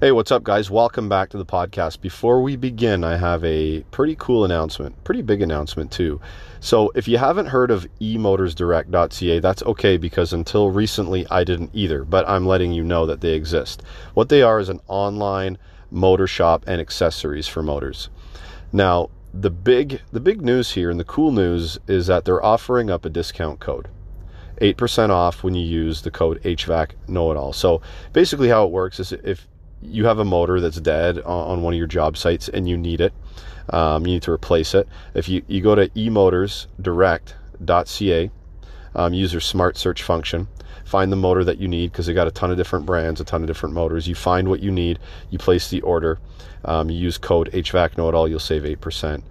[0.00, 0.70] Hey, what's up, guys?
[0.70, 2.00] Welcome back to the podcast.
[2.00, 6.20] Before we begin, I have a pretty cool announcement, pretty big announcement, too.
[6.60, 12.04] So, if you haven't heard of emotorsdirect.ca, that's okay because until recently I didn't either,
[12.04, 13.82] but I'm letting you know that they exist.
[14.14, 15.58] What they are is an online
[15.90, 18.08] motor shop and accessories for motors.
[18.72, 22.88] Now, the big the big news here and the cool news is that they're offering
[22.88, 23.88] up a discount code.
[24.60, 27.52] 8% off when you use the code HVAC know it all.
[27.52, 27.80] So
[28.12, 29.48] basically how it works is if
[29.82, 33.00] you have a motor that's dead on one of your job sites and you need
[33.00, 33.12] it,
[33.70, 34.88] um, you need to replace it.
[35.14, 38.30] If you, you go to emotorsdirect.ca,
[38.94, 40.48] um, use your smart search function,
[40.84, 43.24] find the motor that you need because they got a ton of different brands, a
[43.24, 44.08] ton of different motors.
[44.08, 44.98] You find what you need,
[45.30, 46.18] you place the order,
[46.64, 49.22] um, you use code HVAC know it all, you'll save 8%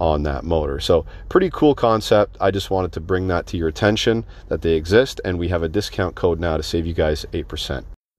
[0.00, 0.80] on that motor.
[0.80, 2.36] So, pretty cool concept.
[2.40, 5.62] I just wanted to bring that to your attention that they exist, and we have
[5.62, 7.84] a discount code now to save you guys 8%.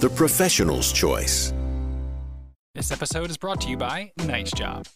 [0.00, 1.52] the professional's choice.
[2.74, 4.86] This episode is brought to you by Nice Job.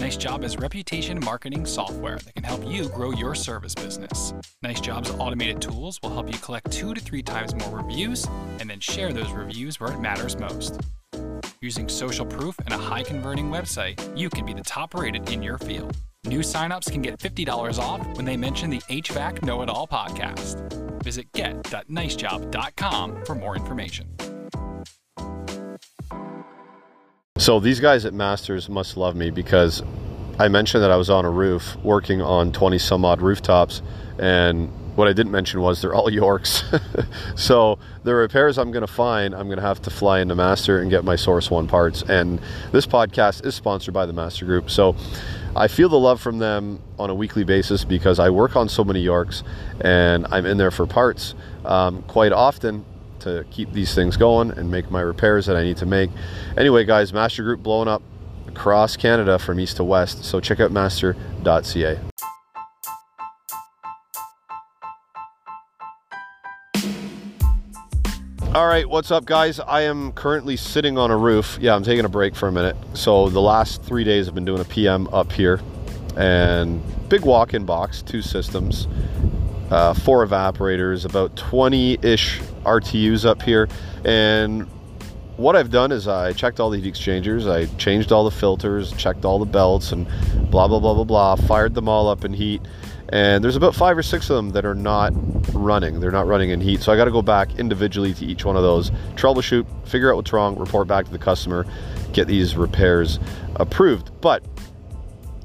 [0.00, 4.32] Nice Job is reputation marketing software that can help you grow your service business.
[4.62, 8.26] Nice Job's automated tools will help you collect two to three times more reviews
[8.58, 10.80] and then share those reviews where it matters most.
[11.60, 15.42] Using social proof and a high converting website, you can be the top rated in
[15.42, 15.94] your field.
[16.24, 20.72] New signups can get $50 off when they mention the HVAC Know It All podcast.
[21.02, 24.08] Visit get.nicejob.com for more information.
[27.48, 29.82] So these guys at Masters must love me because
[30.38, 33.80] I mentioned that I was on a roof working on 20 some odd rooftops
[34.18, 36.62] and what I didn't mention was they're all Yorks.
[37.36, 40.78] so the repairs I'm going to find, I'm going to have to fly into Master
[40.78, 42.02] and get my Source One parts.
[42.02, 42.38] And
[42.70, 44.68] this podcast is sponsored by the Master Group.
[44.68, 44.94] So
[45.56, 48.84] I feel the love from them on a weekly basis because I work on so
[48.84, 49.42] many Yorks
[49.80, 51.34] and I'm in there for parts
[51.64, 52.84] um, quite often
[53.20, 56.10] to keep these things going and make my repairs that I need to make.
[56.56, 58.02] Anyway, guys, Master Group blowing up
[58.46, 60.24] across Canada from east to west.
[60.24, 61.98] So check out master.ca.
[68.54, 69.60] All right, what's up, guys?
[69.60, 71.58] I am currently sitting on a roof.
[71.60, 72.76] Yeah, I'm taking a break for a minute.
[72.94, 75.60] So, the last three days I've been doing a PM up here
[76.16, 78.88] and big walk in box, two systems
[79.70, 83.68] uh, four evaporators, about 20 ish RTUs up here.
[84.04, 84.66] And
[85.36, 88.92] what I've done is I checked all the heat exchangers, I changed all the filters,
[88.92, 90.06] checked all the belts, and
[90.50, 92.60] blah, blah, blah, blah, blah, fired them all up in heat.
[93.10, 95.12] And there's about five or six of them that are not
[95.54, 96.00] running.
[96.00, 96.82] They're not running in heat.
[96.82, 100.16] So I got to go back individually to each one of those, troubleshoot, figure out
[100.16, 101.64] what's wrong, report back to the customer,
[102.12, 103.18] get these repairs
[103.56, 104.10] approved.
[104.20, 104.44] But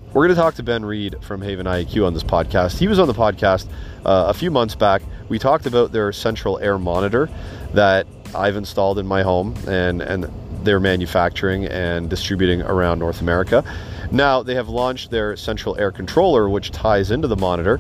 [0.08, 2.78] we're going to talk to Ben Reed from Haven IAQ on this podcast.
[2.78, 3.68] He was on the podcast
[4.06, 5.02] uh, a few months back.
[5.30, 7.30] We talked about their central air monitor
[7.74, 10.32] that I've installed in my home and, and
[10.64, 13.64] they're manufacturing and distributing around North America.
[14.12, 17.80] Now they have launched their central air controller, which ties into the monitor.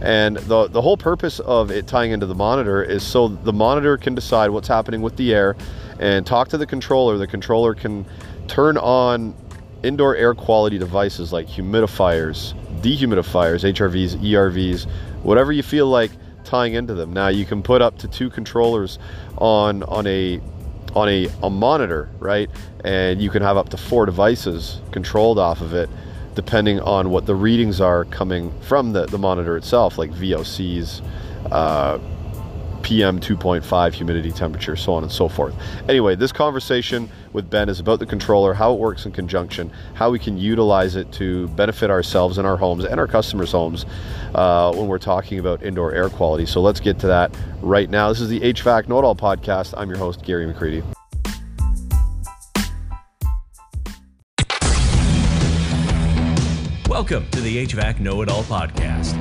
[0.00, 3.96] And the, the whole purpose of it tying into the monitor is so the monitor
[3.96, 5.56] can decide what's happening with the air
[6.00, 7.18] and talk to the controller.
[7.18, 8.04] The controller can
[8.48, 9.34] turn on
[9.82, 14.86] indoor air quality devices like humidifiers, dehumidifiers, HRVs, ERVs,
[15.22, 16.10] whatever you feel like
[16.44, 17.12] tying into them.
[17.12, 18.98] Now you can put up to two controllers
[19.38, 20.40] on on a
[20.94, 22.50] on a, a monitor, right?
[22.84, 25.88] And you can have up to four devices controlled off of it
[26.34, 31.02] depending on what the readings are coming from the, the monitor itself, like VOCs,
[31.50, 31.98] uh,
[32.82, 35.54] PM 2.5 humidity temperature, so on and so forth.
[35.88, 40.10] Anyway, this conversation with Ben is about the controller, how it works in conjunction, how
[40.10, 43.86] we can utilize it to benefit ourselves and our homes and our customers' homes
[44.34, 46.46] uh, when we're talking about indoor air quality.
[46.46, 48.08] So let's get to that right now.
[48.08, 49.74] This is the HVAC Know It All podcast.
[49.76, 50.84] I'm your host, Gary McCreadie.
[56.88, 59.18] Welcome to the HVAC Know It All podcast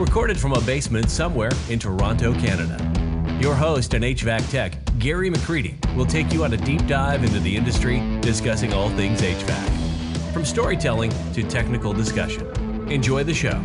[0.00, 2.99] recorded from a basement somewhere in Toronto, Canada.
[3.40, 7.40] Your host and HVAC tech, Gary McCreadie, will take you on a deep dive into
[7.40, 12.46] the industry, discussing all things HVAC, from storytelling to technical discussion.
[12.92, 13.58] Enjoy the show.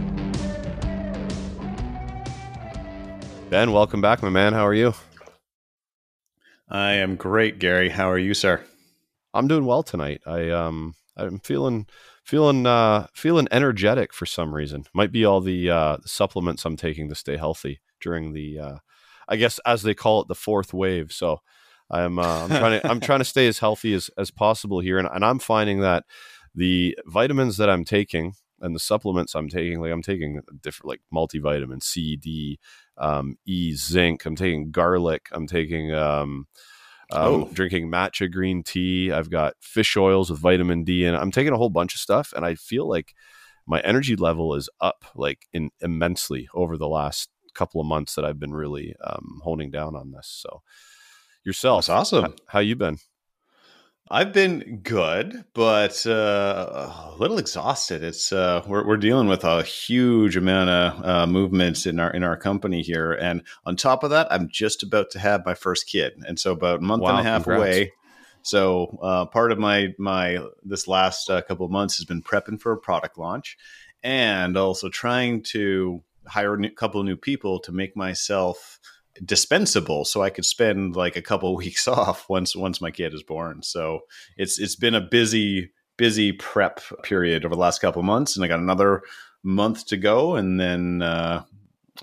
[3.50, 4.54] Ben, welcome back, my man.
[4.54, 4.94] How are you?
[6.69, 7.89] I am great, Gary.
[7.89, 8.63] How are you, sir?
[9.33, 10.22] I'm doing well tonight.
[10.25, 11.86] I um I'm feeling
[12.24, 14.86] feeling uh feeling energetic for some reason.
[14.94, 18.77] Might be all the uh supplements I'm taking to stay healthy during the uh
[19.27, 21.12] I guess as they call it the fourth wave.
[21.12, 21.39] So
[21.89, 24.98] I'm uh, I'm trying to I'm trying to stay as healthy as as possible here
[24.98, 26.04] and, and I'm finding that
[26.56, 31.01] the vitamins that I'm taking and the supplements I'm taking, like I'm taking different like
[31.13, 32.60] multivitamin C, D,
[32.98, 34.25] um, E, zinc.
[34.25, 35.27] I'm taking garlic.
[35.31, 36.48] I'm taking um,
[37.12, 37.50] oh.
[37.54, 39.12] drinking matcha green tea.
[39.12, 42.33] I've got fish oils with vitamin D, and I'm taking a whole bunch of stuff.
[42.36, 43.13] And I feel like
[43.68, 48.25] my energy level is up like in immensely over the last couple of months that
[48.25, 50.28] I've been really um, honing down on this.
[50.28, 50.62] So
[51.44, 52.24] yourself, That's awesome.
[52.24, 53.00] How, how you been?
[54.10, 58.04] I've been good, but uh, a little exhausted.
[58.04, 62.24] It's uh, we're we're dealing with a huge amount of uh, movements in our in
[62.24, 65.88] our company here, and on top of that, I'm just about to have my first
[65.88, 67.60] kid, and so about a month wow, and a half congrats.
[67.60, 67.94] away.
[68.44, 72.62] So uh, part of my my this last uh, couple of months has been prepping
[72.62, 73.58] for a product launch,
[74.04, 78.80] and also trying to hire a couple new people to make myself
[79.24, 83.13] dispensable so I could spend like a couple of weeks off once once my kid
[83.13, 83.62] is born.
[83.63, 84.01] So
[84.38, 88.50] it's it's been a busy busy prep period over the last couple months and I
[88.50, 89.04] got another
[89.44, 91.44] month to go and then uh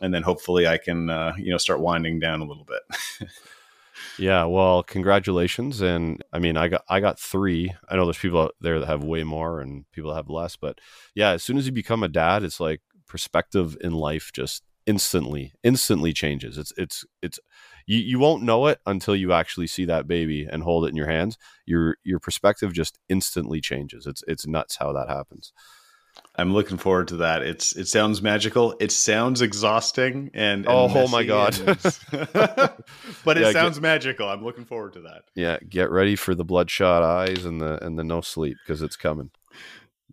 [0.00, 3.28] and then hopefully I can uh you know start winding down a little bit.
[4.18, 7.74] yeah, well, congratulations and I mean I got I got 3.
[7.88, 10.56] I know there's people out there that have way more and people that have less,
[10.56, 10.80] but
[11.14, 12.80] yeah, as soon as you become a dad, it's like
[13.12, 16.56] perspective in life just instantly instantly changes.
[16.56, 17.38] It's it's it's
[17.86, 20.96] you, you won't know it until you actually see that baby and hold it in
[20.96, 21.36] your hands.
[21.66, 24.06] Your your perspective just instantly changes.
[24.06, 25.52] It's it's nuts how that happens.
[26.36, 27.42] I'm looking forward to that.
[27.42, 28.74] It's it sounds magical.
[28.80, 31.54] It sounds exhausting and, and oh, oh my god.
[31.66, 34.26] but it yeah, sounds get, magical.
[34.26, 35.24] I'm looking forward to that.
[35.34, 38.96] Yeah get ready for the bloodshot eyes and the and the no sleep because it's
[38.96, 39.30] coming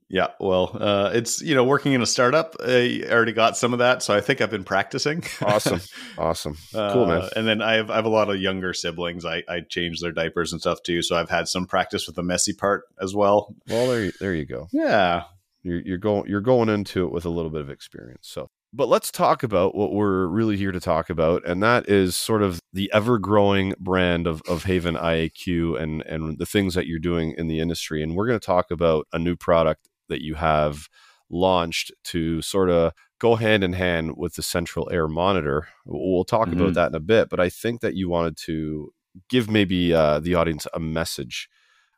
[0.10, 2.56] yeah, well, uh, it's you know working in a startup.
[2.66, 5.24] I already got some of that, so I think I've been practicing.
[5.42, 5.82] awesome,
[6.18, 7.22] awesome, cool man.
[7.22, 9.24] Uh, and then I have I have a lot of younger siblings.
[9.24, 12.24] I I change their diapers and stuff too, so I've had some practice with the
[12.24, 13.54] messy part as well.
[13.68, 14.68] Well, there you, there you go.
[14.72, 15.26] Yeah,
[15.62, 18.28] you're, you're going you're going into it with a little bit of experience.
[18.28, 22.18] So, but let's talk about what we're really here to talk about, and that is
[22.18, 26.88] sort of the ever growing brand of of Haven IAQ and and the things that
[26.88, 28.02] you're doing in the industry.
[28.02, 30.90] And we're going to talk about a new product that you have
[31.30, 35.68] launched to sort of go hand in hand with the central air monitor.
[35.86, 36.60] We'll talk mm-hmm.
[36.60, 38.92] about that in a bit, but I think that you wanted to
[39.30, 41.50] give maybe uh, the audience a message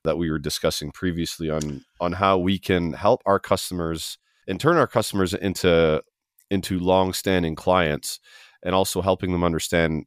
[0.03, 4.17] that we were discussing previously on on how we can help our customers
[4.47, 6.01] and turn our customers into
[6.49, 8.19] into long-standing clients
[8.63, 10.05] and also helping them understand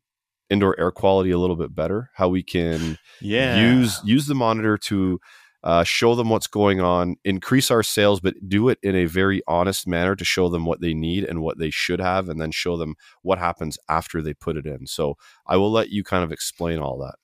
[0.50, 3.58] indoor air quality a little bit better how we can yeah.
[3.60, 5.20] use use the monitor to
[5.64, 9.42] uh, show them what's going on, increase our sales, but do it in a very
[9.48, 12.50] honest manner to show them what they need and what they should have, and then
[12.50, 14.86] show them what happens after they put it in.
[14.86, 15.16] So
[15.46, 17.14] I will let you kind of explain all that.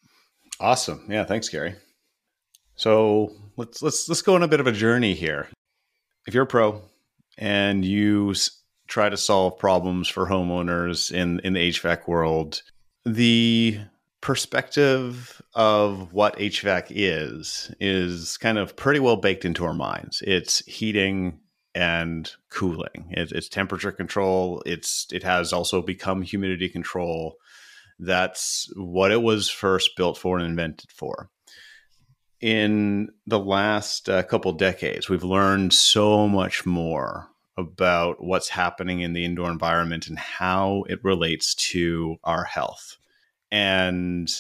[0.59, 1.05] Awesome.
[1.09, 1.25] Yeah.
[1.25, 1.75] Thanks, Gary.
[2.77, 5.49] So let's let's let's go on a bit of a journey here.
[6.27, 6.81] If you're a pro
[7.37, 8.35] and you
[8.87, 12.63] try to solve problems for homeowners in in the HVAC world,
[13.05, 13.81] the
[14.21, 20.23] perspective of what HVAC is is kind of pretty well baked into our minds.
[20.27, 21.41] It's heating
[21.75, 23.07] and cooling.
[23.11, 24.63] It, it's temperature control.
[24.67, 27.37] It's it has also become humidity control.
[27.99, 31.31] That's what it was first built for and invented for.
[32.41, 39.13] In the last uh, couple decades, we've learned so much more about what's happening in
[39.13, 42.97] the indoor environment and how it relates to our health
[43.51, 44.31] and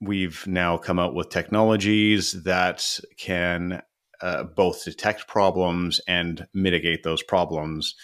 [0.00, 3.82] we've now come out with technologies that can
[4.20, 7.94] uh, both detect problems and mitigate those problems.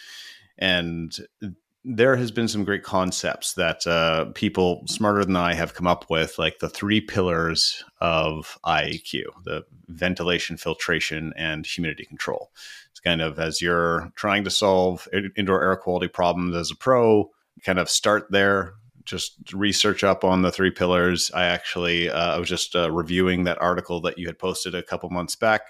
[0.58, 1.16] And
[1.84, 6.08] there has been some great concepts that uh, people smarter than I have come up
[6.08, 12.50] with, like the three pillars of IAQ: the ventilation, filtration, and humidity control.
[12.90, 15.06] It's kind of as you're trying to solve
[15.36, 17.30] indoor air quality problems as a pro,
[17.64, 21.30] kind of start there, just research up on the three pillars.
[21.32, 24.82] I actually uh, I was just uh, reviewing that article that you had posted a
[24.82, 25.62] couple months back,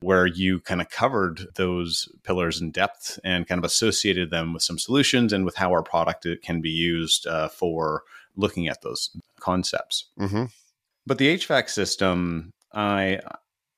[0.00, 4.62] where you kind of covered those pillars in depth and kind of associated them with
[4.62, 8.02] some solutions and with how our product can be used uh, for
[8.36, 10.06] looking at those concepts.
[10.18, 10.44] Mm-hmm.
[11.06, 13.20] But the HVAC system, I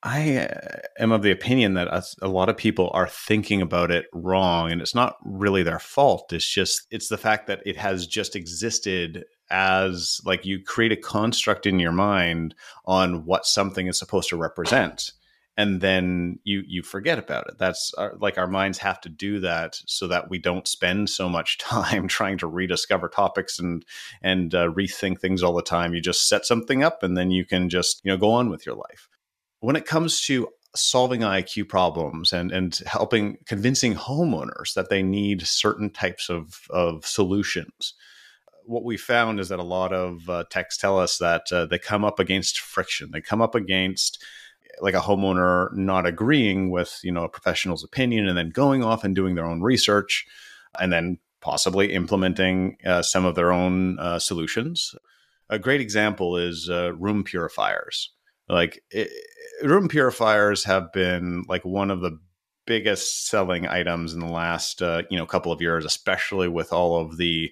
[0.03, 3.89] I uh, am of the opinion that a, a, lot of people are thinking about
[3.89, 6.33] it wrong, and it's not really their fault.
[6.33, 10.97] It's just it's the fact that it has just existed as like you create a
[10.97, 12.53] construct in your mind
[12.85, 15.11] on what something is supposed to represent
[15.55, 17.57] and then you you forget about it.
[17.57, 21.29] That's our, like our minds have to do that so that we don't spend so
[21.29, 23.85] much time trying to rediscover topics and
[24.21, 25.93] and uh, rethink things all the time.
[25.93, 28.65] You just set something up and then you can just you know go on with
[28.65, 29.07] your life
[29.63, 35.41] when it comes to solving IQ problems and and helping convincing homeowners that they need
[35.43, 37.93] certain types of of solutions
[38.65, 41.77] what we found is that a lot of uh, techs tell us that uh, they
[41.77, 43.11] come up against friction.
[43.11, 44.23] They come up against
[44.79, 49.03] like a homeowner not agreeing with you know a professional's opinion and then going off
[49.03, 50.25] and doing their own research
[50.79, 54.95] and then possibly implementing uh, some of their own uh, solutions.
[55.49, 58.11] A great example is uh, room purifiers
[58.49, 59.09] like it,
[59.63, 62.19] room purifiers have been like one of the
[62.65, 66.99] biggest selling items in the last uh, you know couple of years especially with all
[66.99, 67.51] of the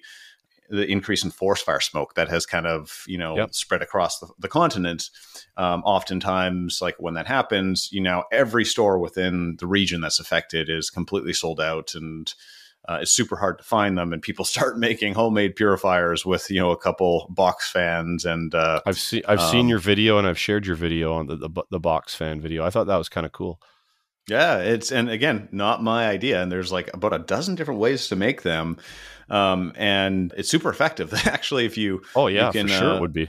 [0.72, 3.54] the increase in forest fire smoke that has kind of you know yep.
[3.54, 5.10] spread across the, the continent.
[5.58, 10.70] Um, oftentimes, like when that happens, you know every store within the region that's affected
[10.70, 12.32] is completely sold out, and
[12.88, 14.12] uh, it's super hard to find them.
[14.12, 18.24] And people start making homemade purifiers with you know a couple box fans.
[18.24, 21.26] And uh, I've seen I've um, seen your video, and I've shared your video on
[21.26, 22.64] the the, the box fan video.
[22.64, 23.60] I thought that was kind of cool.
[24.28, 26.42] Yeah, it's and again, not my idea.
[26.42, 28.78] And there's like about a dozen different ways to make them,
[29.28, 31.12] um, and it's super effective.
[31.26, 33.28] Actually, if you oh yeah, you can, for sure uh, it would be.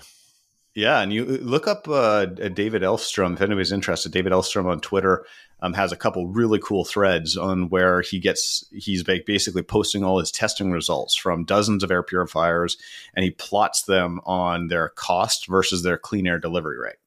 [0.76, 4.12] Yeah, and you look up uh, David Elfstrom if anybody's interested.
[4.12, 5.26] David Elfstrom on Twitter
[5.64, 10.20] um, has a couple really cool threads on where he gets he's basically posting all
[10.20, 12.78] his testing results from dozens of air purifiers,
[13.16, 16.98] and he plots them on their cost versus their clean air delivery rate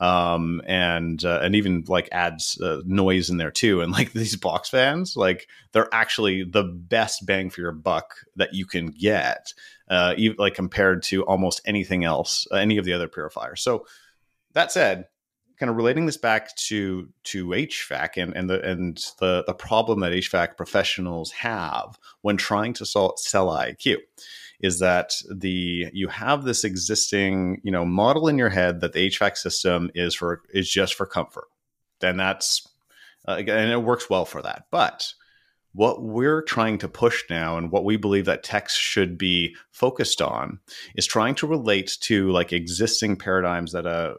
[0.00, 3.82] um, and uh, and even like adds uh, noise in there too.
[3.82, 8.54] And like these box fans, like they're actually the best bang for your buck that
[8.54, 9.52] you can get,
[9.88, 13.60] uh, even, like compared to almost anything else, uh, any of the other purifiers.
[13.60, 13.86] So
[14.54, 15.06] that said,
[15.60, 20.00] kind of relating this back to to HVAC and and the and the the problem
[20.00, 23.98] that HVAC professionals have when trying to sell, sell IAQ
[24.60, 29.10] is that the you have this existing you know model in your head that the
[29.10, 31.48] HVAC system is for is just for comfort.
[32.00, 32.66] Then that's
[33.28, 34.64] uh, and it works well for that.
[34.70, 35.12] But
[35.72, 40.20] what we're trying to push now and what we believe that techs should be focused
[40.20, 40.58] on
[40.96, 44.16] is trying to relate to like existing paradigms that a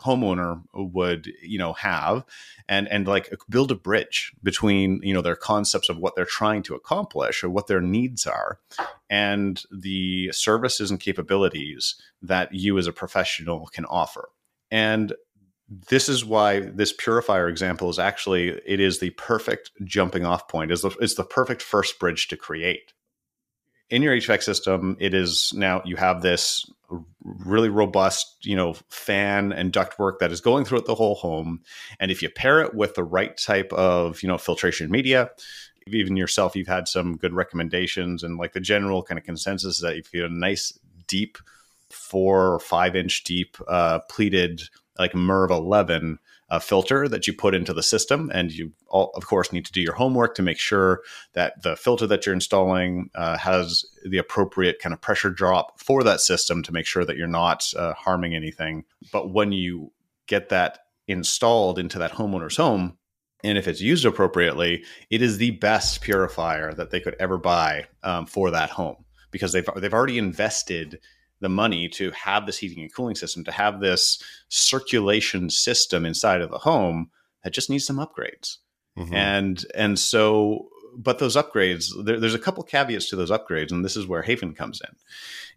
[0.00, 2.24] homeowner would you know have
[2.68, 6.62] and and like build a bridge between you know their concepts of what they're trying
[6.62, 8.58] to accomplish or what their needs are
[9.10, 14.28] and the services and capabilities that you as a professional can offer.
[14.70, 15.14] And
[15.90, 20.70] this is why this purifier example is actually it is the perfect jumping off point
[20.72, 22.92] is the, it's the perfect first bridge to create
[23.90, 26.70] in your HVAC system, it is now you have this
[27.22, 31.60] really robust, you know, fan and ductwork that is going throughout the whole home.
[32.00, 35.30] And if you pair it with the right type of, you know, filtration media,
[35.86, 39.96] even yourself, you've had some good recommendations and like the general kind of consensus that
[39.96, 41.38] if you have a nice deep
[41.90, 44.62] four or five inch deep uh, pleated
[44.98, 46.18] like MERV 11
[46.50, 48.30] a filter that you put into the system.
[48.32, 51.02] And you, all, of course, need to do your homework to make sure
[51.34, 56.02] that the filter that you're installing uh, has the appropriate kind of pressure drop for
[56.04, 58.84] that system to make sure that you're not uh, harming anything.
[59.12, 59.92] But when you
[60.26, 62.96] get that installed into that homeowner's home,
[63.44, 67.86] and if it's used appropriately, it is the best purifier that they could ever buy
[68.02, 71.00] um, for that home because they've they've already invested
[71.40, 76.40] the money to have this heating and cooling system, to have this circulation system inside
[76.40, 77.10] of the home
[77.44, 78.56] that just needs some upgrades.
[78.98, 79.14] Mm-hmm.
[79.14, 83.84] And and so, but those upgrades, there, there's a couple caveats to those upgrades, and
[83.84, 84.96] this is where Haven comes in.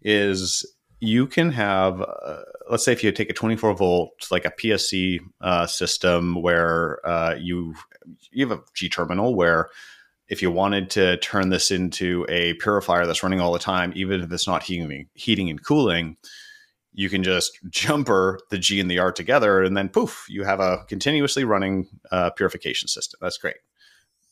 [0.02, 0.64] Is
[1.00, 5.18] you can have, uh, let's say, if you take a 24 volt, like a PSC
[5.40, 7.74] uh, system, where uh, you
[8.30, 9.68] you have a G terminal where
[10.32, 14.22] if you wanted to turn this into a purifier that's running all the time, even
[14.22, 16.16] if it's not heating, heating and cooling,
[16.94, 20.58] you can just jumper the G and the R together, and then poof, you have
[20.58, 23.18] a continuously running uh, purification system.
[23.20, 23.56] That's great.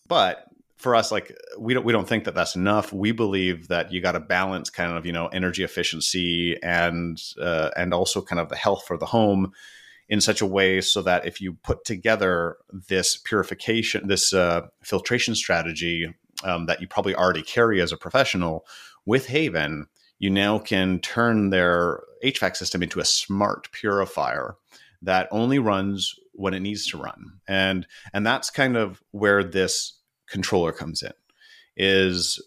[0.08, 0.46] But
[0.78, 2.94] for us, like we don't we don't think that that's enough.
[2.94, 7.68] We believe that you got to balance kind of you know energy efficiency and uh,
[7.76, 9.52] and also kind of the health for the home
[10.10, 12.56] in such a way so that if you put together
[12.88, 16.12] this purification, this uh, filtration strategy
[16.42, 18.66] um, that you probably already carry as a professional
[19.06, 19.86] with Haven,
[20.18, 24.56] you now can turn their HVAC system into a smart purifier
[25.00, 27.38] that only runs when it needs to run.
[27.46, 31.12] And and that's kind of where this controller comes in.
[31.76, 32.42] Is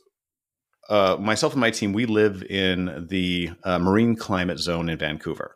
[0.90, 5.56] uh, myself and my team, we live in the uh, marine climate zone in Vancouver.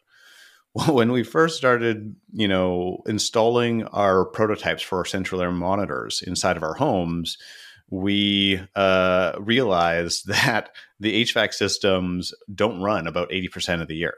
[0.88, 6.58] When we first started, you know, installing our prototypes for our central air monitors inside
[6.58, 7.38] of our homes,
[7.90, 14.16] we uh, realized that the HVAC systems don't run about 80% of the year.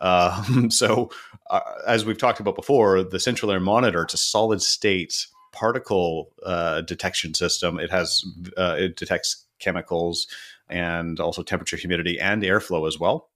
[0.00, 1.10] Um, so,
[1.48, 6.32] uh, as we've talked about before, the central air monitor, it's a solid state particle
[6.44, 7.78] uh, detection system.
[7.78, 8.22] It has
[8.58, 10.26] uh, it detects chemicals
[10.68, 13.30] and also temperature, humidity, and airflow as well.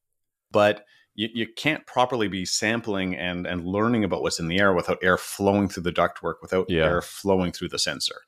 [0.51, 0.85] But
[1.21, 4.99] you, you can't properly be sampling and and learning about what's in the air without
[5.03, 6.85] air flowing through the ductwork, without yeah.
[6.85, 8.23] air flowing through the sensor.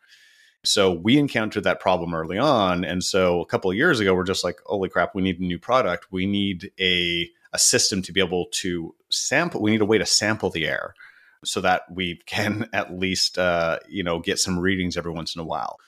[0.63, 4.25] So we encountered that problem early on, and so a couple of years ago, we're
[4.25, 5.15] just like, "Holy crap!
[5.15, 6.13] We need a new product.
[6.13, 9.63] We need a a system to be able to sample.
[9.63, 10.95] We need a way to sample the air."
[11.45, 15.41] so that we can at least uh, you know get some readings every once in
[15.41, 15.79] a while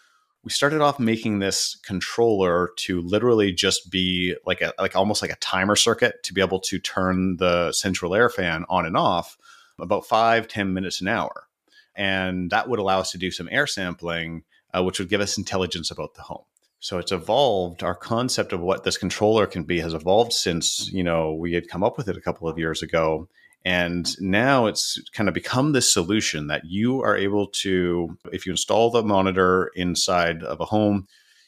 [0.44, 5.32] we started off making this controller to literally just be like a like almost like
[5.32, 9.38] a timer circuit to be able to turn the central air fan on and off
[9.78, 11.48] about five ten minutes an hour.
[11.96, 15.38] And that would allow us to do some air sampling uh, which would give us
[15.38, 16.44] intelligence about the home.
[16.80, 21.02] So it's evolved our concept of what this controller can be has evolved since you
[21.02, 23.28] know we had come up with it a couple of years ago
[23.64, 28.52] and now it's kind of become this solution that you are able to, if you
[28.52, 31.06] install the monitor inside of a home,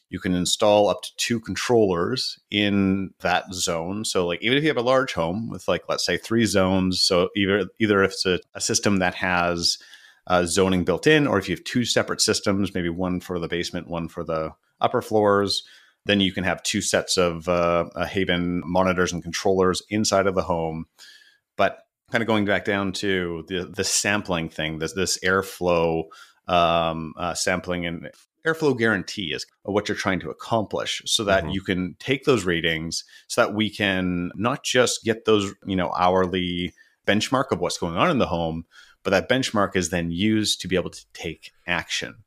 [0.09, 4.05] you can install up to two controllers in that zone.
[4.05, 7.03] So, like, even if you have a large home with, like, let's say three zones,
[7.03, 9.79] so either either if it's a, a system that has
[10.29, 13.49] uh, zoning built in, or if you have two separate systems, maybe one for the
[13.49, 15.65] basement, one for the upper floors,
[16.05, 20.43] then you can have two sets of uh, Haven monitors and controllers inside of the
[20.43, 20.87] home.
[21.57, 26.05] But kind of going back down to the the sampling thing, this this airflow
[26.49, 28.11] um, uh, sampling and
[28.47, 31.53] airflow guarantee is what you're trying to accomplish, so that mm-hmm.
[31.53, 35.93] you can take those readings, so that we can not just get those you know
[35.97, 36.73] hourly
[37.07, 38.65] benchmark of what's going on in the home,
[39.03, 42.25] but that benchmark is then used to be able to take action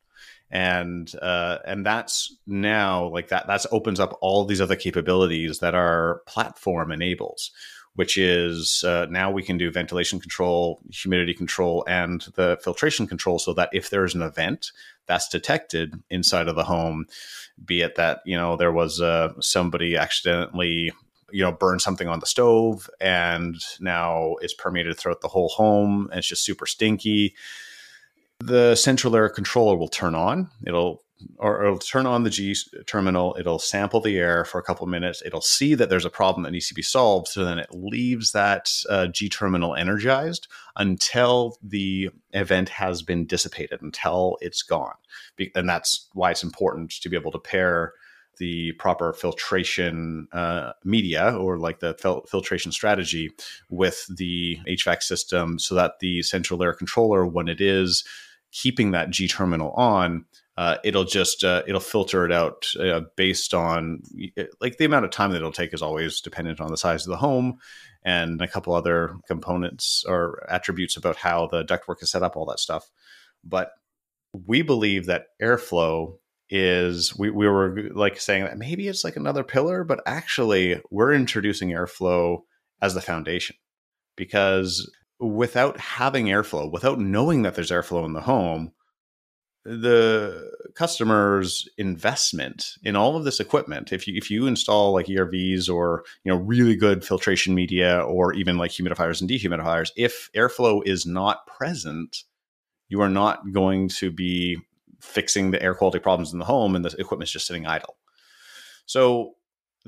[0.51, 5.75] and uh, and that's now like that that's opens up all these other capabilities that
[5.75, 7.51] our platform enables
[7.99, 13.37] which is uh, now we can do ventilation control, humidity control, and the filtration control
[13.39, 14.71] so that if there's an event
[15.05, 17.07] that's detected inside of the home,
[17.65, 20.93] be it that, you know, there was uh, somebody accidentally
[21.29, 26.07] you know burn something on the stove and now it's permeated throughout the whole home
[26.09, 27.35] and it's just super stinky
[28.39, 30.49] the central air controller will turn on.
[30.65, 31.03] It'll
[31.37, 32.55] or it'll turn on the G
[32.85, 36.09] terminal, it'll sample the air for a couple of minutes, it'll see that there's a
[36.09, 37.27] problem that needs to be solved.
[37.27, 43.81] So then it leaves that uh, G terminal energized until the event has been dissipated,
[43.81, 44.95] until it's gone.
[45.55, 47.93] And that's why it's important to be able to pair
[48.39, 53.29] the proper filtration uh, media or like the fil- filtration strategy
[53.69, 58.03] with the HVAC system so that the central air controller, when it is
[58.51, 60.25] keeping that G terminal on,
[60.59, 64.01] uh, it'll just uh, it'll filter it out uh, based on
[64.59, 67.11] like the amount of time that it'll take is always dependent on the size of
[67.11, 67.57] the home
[68.03, 72.45] and a couple other components or attributes about how the ductwork is set up all
[72.45, 72.89] that stuff.
[73.41, 73.71] But
[74.33, 76.17] we believe that airflow
[76.49, 81.13] is we, we were like saying that maybe it's like another pillar but actually we're
[81.13, 82.39] introducing airflow
[82.81, 83.55] as the foundation
[84.17, 88.73] because without having airflow without knowing that there's airflow in the home
[89.69, 95.69] the customer's investment in all of this equipment if you if you install like ERVs
[95.69, 100.81] or you know really good filtration media or even like humidifiers and dehumidifiers if airflow
[100.87, 102.23] is not present
[102.87, 104.57] you are not going to be
[104.99, 107.95] fixing the air quality problems in the home and the equipment's just sitting idle.
[108.85, 109.35] So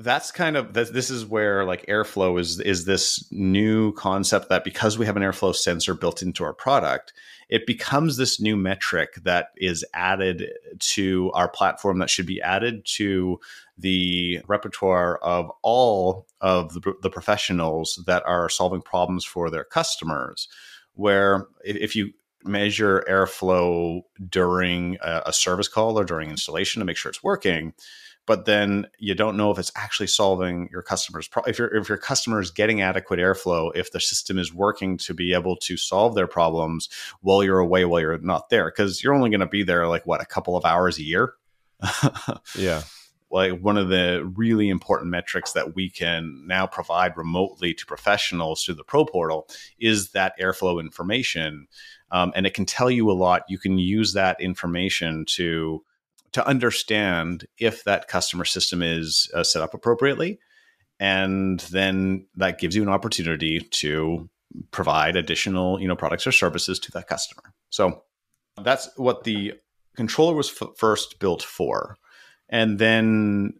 [0.02, 4.98] that's kind of this is where like airflow is is this new concept that because
[4.98, 7.12] we have an airflow sensor built into our product
[7.48, 12.84] it becomes this new metric that is added to our platform that should be added
[12.84, 13.38] to
[13.76, 20.48] the repertoire of all of the, the professionals that are solving problems for their customers
[20.94, 22.12] where if you
[22.44, 27.72] measure airflow during a, a service call or during installation to make sure it's working
[28.26, 31.88] but then you don't know if it's actually solving your customers pro- if your if
[31.88, 35.76] your customer is getting adequate airflow if the system is working to be able to
[35.76, 36.88] solve their problems
[37.20, 40.06] while you're away while you're not there because you're only going to be there like
[40.06, 41.34] what a couple of hours a year?
[42.56, 42.82] Yeah.
[43.30, 48.62] Like one of the really important metrics that we can now provide remotely to professionals
[48.62, 49.48] through the pro portal
[49.80, 51.66] is that airflow information
[52.10, 53.44] um, and it can tell you a lot.
[53.48, 55.82] You can use that information to
[56.32, 60.38] to understand if that customer system is uh, set up appropriately.
[60.98, 64.28] And then that gives you an opportunity to
[64.70, 67.52] provide additional, you know, products or services to that customer.
[67.70, 68.02] So
[68.62, 69.54] that's what the
[69.96, 71.96] controller was f- first built for.
[72.48, 73.54] And then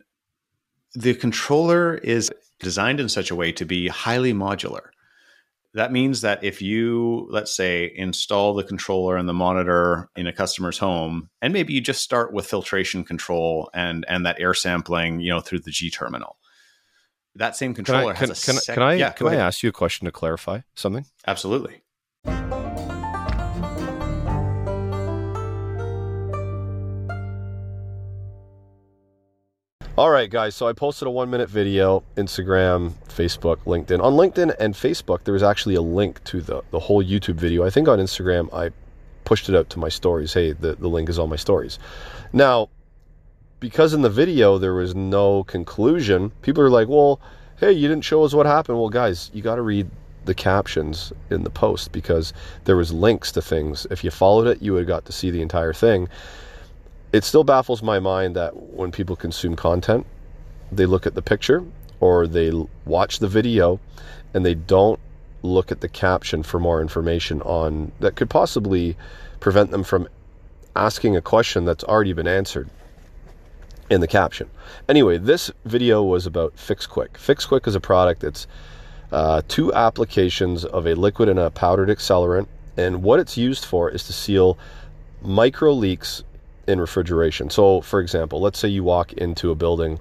[0.95, 2.31] the controller is
[2.61, 4.92] designed in such a way to be highly modular.
[5.75, 10.33] That means that if you, let's say, install the controller and the monitor in a
[10.33, 15.21] customer's home, and maybe you just start with filtration control and and that air sampling,
[15.21, 16.37] you know, through the G terminal.
[17.37, 19.63] That same controller can I, has a can, sec- can I yeah, can I ask
[19.63, 21.07] you a question to clarify something?
[21.27, 21.83] Absolutely.
[29.99, 30.55] All right, guys.
[30.55, 34.03] So I posted a one minute video, Instagram, Facebook, LinkedIn.
[34.03, 37.63] On LinkedIn and Facebook, there was actually a link to the, the whole YouTube video.
[37.63, 38.71] I think on Instagram, I
[39.25, 40.33] pushed it out to my stories.
[40.33, 41.79] Hey, the, the link is on my stories.
[42.33, 42.71] Now,
[43.61, 47.21] because in the video there was no conclusion, people are like, well,
[47.61, 48.79] hey, you didn't show us what happened.
[48.79, 49.91] Well, guys, you got to read
[50.25, 52.33] the captions in the post because
[52.65, 53.87] there was links to things.
[53.91, 56.09] If you followed it, you would have got to see the entire thing
[57.13, 60.07] it still baffles my mind that when people consume content,
[60.71, 61.65] they look at the picture
[62.01, 62.51] or they
[62.85, 63.79] watch the video
[64.35, 64.99] and they don't
[65.43, 68.97] look at the caption for more information on that could possibly
[69.41, 70.09] prevent them from
[70.75, 72.71] asking a question that's already been answered
[73.91, 74.49] in the caption.
[74.89, 77.19] Anyway, this video was about Fix Quick.
[77.19, 78.47] Fix Quick is a product that's
[79.11, 82.47] uh, two applications of a liquid and a powdered accelerant,
[82.79, 84.59] and what it's used for is to seal
[85.21, 86.23] micro leaks
[86.67, 87.51] in refrigeration.
[87.51, 89.99] So, for example, let's say you walk into a building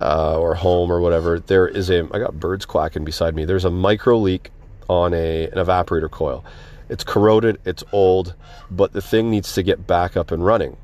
[0.00, 1.40] uh, or home or whatever.
[1.40, 3.44] There is a I got birds quacking beside me.
[3.44, 4.50] There's a micro leak
[4.88, 6.44] on a an evaporator coil.
[6.88, 7.60] It's corroded.
[7.64, 8.34] It's old,
[8.70, 10.76] but the thing needs to get back up and running.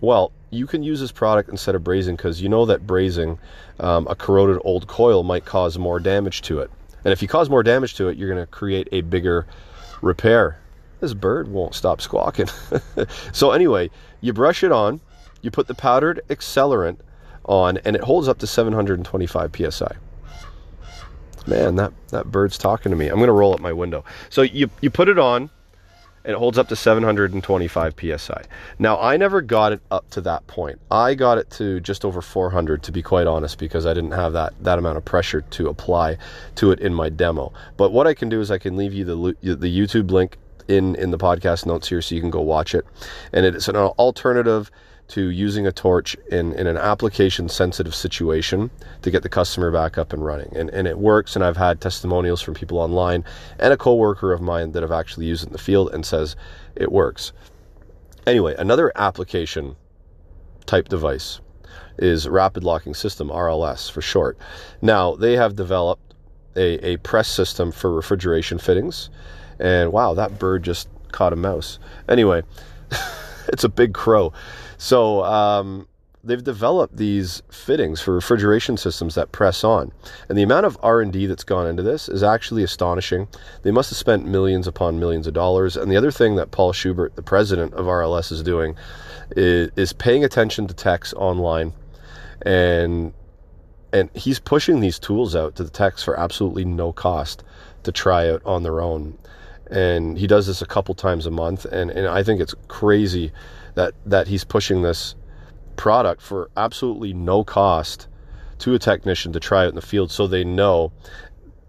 [0.00, 3.38] Well, you can use this product instead of brazing because you know that brazing
[3.80, 6.70] um, a corroded old coil might cause more damage to it.
[7.04, 9.46] And if you cause more damage to it, you're going to create a bigger
[10.02, 10.58] repair.
[11.00, 12.48] This bird won't stop squawking.
[13.32, 15.00] so, anyway, you brush it on,
[15.42, 16.98] you put the powdered accelerant
[17.44, 19.96] on, and it holds up to 725 psi.
[21.46, 23.08] Man, that, that bird's talking to me.
[23.08, 24.04] I'm going to roll up my window.
[24.28, 25.50] So, you, you put it on,
[26.24, 28.42] and it holds up to 725 psi.
[28.78, 30.80] Now, I never got it up to that point.
[30.90, 34.34] I got it to just over 400 to be quite honest because I didn't have
[34.34, 36.18] that that amount of pressure to apply
[36.56, 37.52] to it in my demo.
[37.78, 40.36] But what I can do is I can leave you the the YouTube link
[40.68, 42.86] in in the podcast notes here so you can go watch it.
[43.32, 44.70] And it's an alternative
[45.08, 48.70] to using a torch in, in an application sensitive situation
[49.02, 50.54] to get the customer back up and running.
[50.54, 51.34] And, and it works.
[51.34, 53.24] And I've had testimonials from people online
[53.58, 56.36] and a coworker of mine that have actually used it in the field and says
[56.76, 57.32] it works.
[58.26, 59.76] Anyway, another application
[60.66, 61.40] type device
[61.98, 64.36] is Rapid Locking System, RLS for short.
[64.82, 66.14] Now, they have developed
[66.54, 69.08] a, a press system for refrigeration fittings.
[69.58, 71.78] And wow, that bird just caught a mouse.
[72.08, 72.42] Anyway,
[73.48, 74.32] it's a big crow.
[74.76, 75.88] So um,
[76.22, 79.92] they've developed these fittings for refrigeration systems that press on,
[80.28, 83.28] and the amount of R and D that's gone into this is actually astonishing.
[83.62, 85.76] They must have spent millions upon millions of dollars.
[85.76, 88.76] And the other thing that Paul Schubert, the president of RLS, is doing
[89.36, 91.72] is, is paying attention to techs online,
[92.42, 93.12] and
[93.92, 97.42] and he's pushing these tools out to the techs for absolutely no cost
[97.84, 99.16] to try out on their own
[99.70, 103.32] and he does this a couple times a month and, and i think it's crazy
[103.74, 105.14] that that he's pushing this
[105.76, 108.08] product for absolutely no cost
[108.58, 110.92] to a technician to try it in the field so they know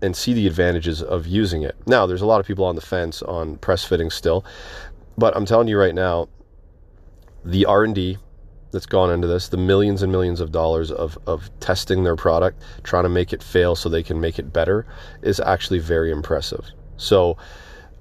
[0.02, 1.76] and see the advantages of using it.
[1.86, 4.46] Now there's a lot of people on the fence on press fitting still
[5.18, 6.28] but i'm telling you right now
[7.44, 8.18] the r&d
[8.72, 12.62] that's gone into this the millions and millions of dollars of, of testing their product
[12.84, 14.86] trying to make it fail so they can make it better
[15.22, 16.66] is actually very impressive.
[16.98, 17.38] So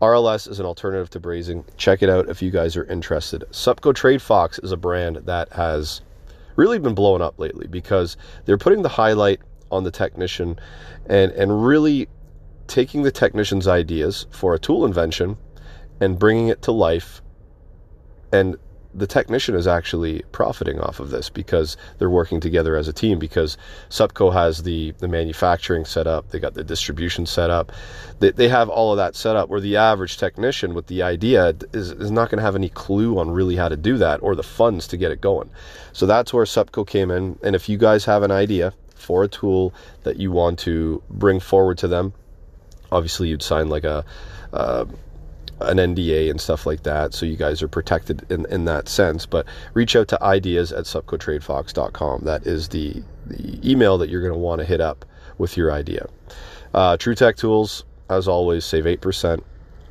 [0.01, 1.65] RLS is an alternative to brazing.
[1.77, 3.45] Check it out if you guys are interested.
[3.51, 6.03] Supco Trade Fox is a brand that has
[6.57, 10.59] really been blowing up lately because they're putting the highlight on the technician
[11.07, 12.09] and and really
[12.69, 15.37] taking the technician's ideas for a tool invention
[16.01, 17.23] and bringing it to life
[18.33, 18.57] and
[18.95, 23.19] the technician is actually profiting off of this because they're working together as a team
[23.19, 23.57] because
[23.91, 27.71] Supco has the, the manufacturing set up, they got the distribution set up,
[28.19, 31.55] they, they have all of that set up where the average technician with the idea
[31.73, 34.35] is, is not going to have any clue on really how to do that or
[34.35, 35.51] the funds to get it going.
[35.93, 37.39] So that's where Supco came in.
[37.43, 39.75] And if you guys have an idea for a tool
[40.05, 42.15] that you want to bring forward to them,
[42.91, 44.05] obviously you'd sign like a,
[44.53, 44.87] uh,
[45.61, 49.27] an NDA and stuff like that, so you guys are protected in, in that sense.
[49.27, 52.25] But reach out to ideas at supcotradefox.com.
[52.25, 55.05] That is the, the email that you're going to want to hit up
[55.39, 56.07] with your idea.
[56.75, 59.43] Uh, True Tech Tools, as always, save 8%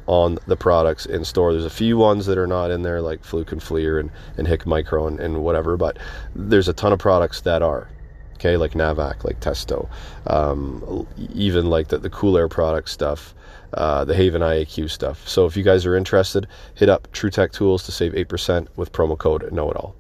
[0.08, 1.52] on the products in store.
[1.52, 4.48] There's a few ones that are not in there, like Fluke and FLIR and, and
[4.48, 5.98] HIKMICRO and, and whatever, but
[6.34, 7.90] there's a ton of products that are
[8.36, 9.90] okay, like Navac, like Testo,
[10.28, 13.34] um, even like the, the Cool Air product stuff,
[13.74, 15.28] uh, the Haven IAQ stuff.
[15.28, 18.92] So if you guys are interested, hit up True Tech Tools to save 8% with
[18.92, 19.96] promo code Know It All.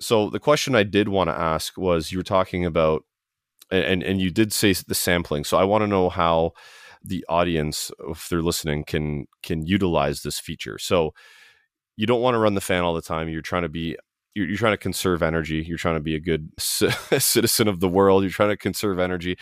[0.00, 3.04] So the question I did want to ask was you were talking about
[3.70, 5.44] and and you did say the sampling.
[5.44, 6.52] So I want to know how
[7.04, 10.78] the audience, if they're listening, can can utilize this feature.
[10.78, 11.12] So
[11.96, 13.28] you don't want to run the fan all the time.
[13.28, 13.96] You're trying to be
[14.34, 15.64] you're, you're trying to conserve energy.
[15.66, 18.22] You're trying to be a good c- citizen of the world.
[18.22, 19.36] You're trying to conserve energy,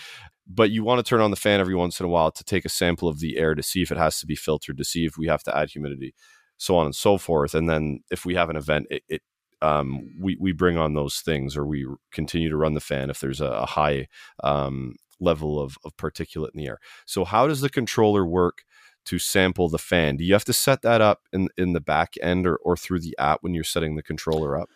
[0.47, 2.65] but you want to turn on the fan every once in a while to take
[2.65, 5.05] a sample of the air to see if it has to be filtered, to see
[5.05, 6.15] if we have to add humidity,
[6.57, 7.55] so on and so forth.
[7.55, 9.23] And then if we have an event, it, it
[9.61, 13.19] um, we we bring on those things, or we continue to run the fan if
[13.19, 14.07] there's a, a high
[14.45, 16.79] um, level of, of particulate in the air.
[17.07, 18.63] So how does the controller work
[19.07, 20.17] to sample the fan?
[20.17, 23.01] Do you have to set that up in, in the back end or, or through
[23.01, 24.69] the app when you're setting the controller up?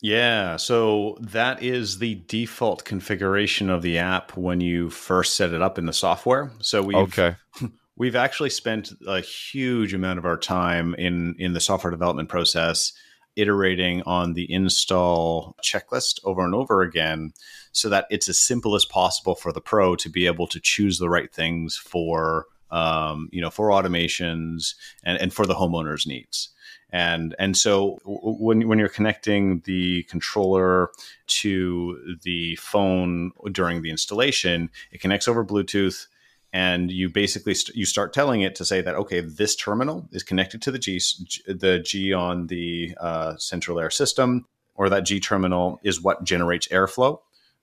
[0.00, 5.60] Yeah, so that is the default configuration of the app when you first set it
[5.60, 6.52] up in the software.
[6.60, 7.34] So we've okay.
[7.96, 12.92] we've actually spent a huge amount of our time in in the software development process
[13.36, 17.32] iterating on the install checklist over and over again
[17.72, 20.98] so that it's as simple as possible for the pro to be able to choose
[20.98, 26.50] the right things for um, you know for automations and, and for the homeowner's needs
[26.90, 30.90] and and so when when you're connecting the controller
[31.26, 36.06] to the phone during the installation it connects over bluetooth
[36.52, 40.22] and you basically st- you start telling it to say that okay this terminal is
[40.22, 41.00] connected to the g
[41.46, 46.68] the g on the uh, central air system or that g terminal is what generates
[46.68, 47.18] airflow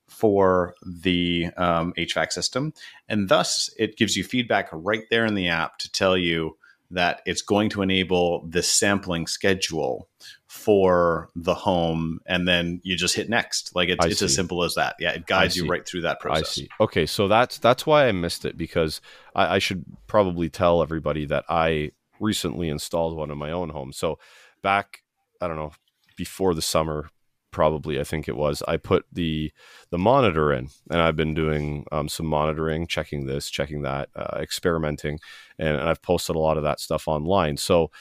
[0.07, 2.73] for the um, hvac system.
[3.09, 6.57] And thus it gives you feedback right there in the app to tell you
[6.91, 10.07] that it's going to enable this sampling schedule
[10.47, 13.75] for the home and then you just hit next.
[13.75, 14.95] Like it's, it's as simple as that.
[14.99, 16.47] Yeah it guides you right through that process.
[16.47, 16.69] i see.
[16.79, 19.01] Okay so that's that's why i missed it because
[19.35, 23.91] I, I should probably tell everybody that i recently installed one in my own home.
[23.91, 24.19] So
[24.61, 25.03] back
[25.41, 25.73] i don't know
[26.15, 27.09] before the summer
[27.55, 29.49] probably I think it was I put the
[29.89, 34.39] the monitor in and I've been doing um, some monitoring checking this checking that uh,
[34.41, 35.19] experimenting
[35.57, 37.55] and, and I've posted a lot of that stuff online.
[37.55, 37.91] So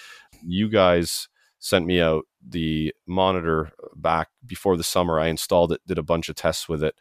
[0.44, 1.28] you guys
[1.60, 5.20] sent me out the monitor back before the summer.
[5.20, 6.96] I installed it did a bunch of tests with it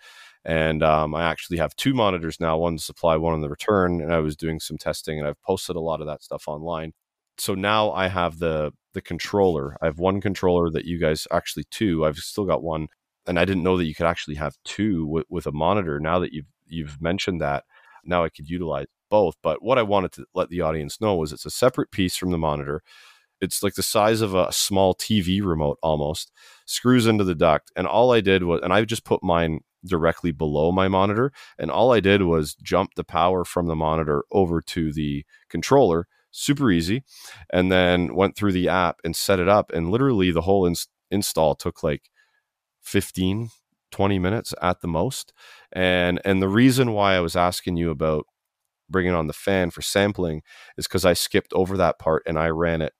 [0.46, 4.14] and um, I actually have two monitors now one supply one on the return and
[4.14, 6.94] I was doing some testing and I've posted a lot of that stuff online
[7.38, 9.76] so now I have the the controller.
[9.82, 12.06] I have one controller that you guys actually two.
[12.06, 12.88] I've still got one,
[13.26, 16.00] and I didn't know that you could actually have two with, with a monitor.
[16.00, 17.64] Now that you've you've mentioned that,
[18.06, 19.36] now I could utilize both.
[19.44, 22.32] But what I wanted to let the audience know was it's a separate piece from
[22.32, 22.82] the monitor.
[23.42, 26.32] It's like the size of a small TV remote almost,
[26.66, 27.72] screws into the duct.
[27.76, 31.32] And all I did was, and I just put mine directly below my monitor.
[31.60, 36.08] And all I did was jump the power from the monitor over to the controller
[36.34, 37.04] super easy.
[37.52, 39.72] And then went through the app and set it up.
[39.72, 42.10] And literally the whole ins- install took like
[42.82, 43.50] 15,
[43.92, 45.32] 20 minutes at the most.
[45.72, 48.26] And and the reason why I was asking you about
[48.90, 50.42] bringing on the fan for sampling
[50.78, 52.94] is because I skipped over that part and I ran it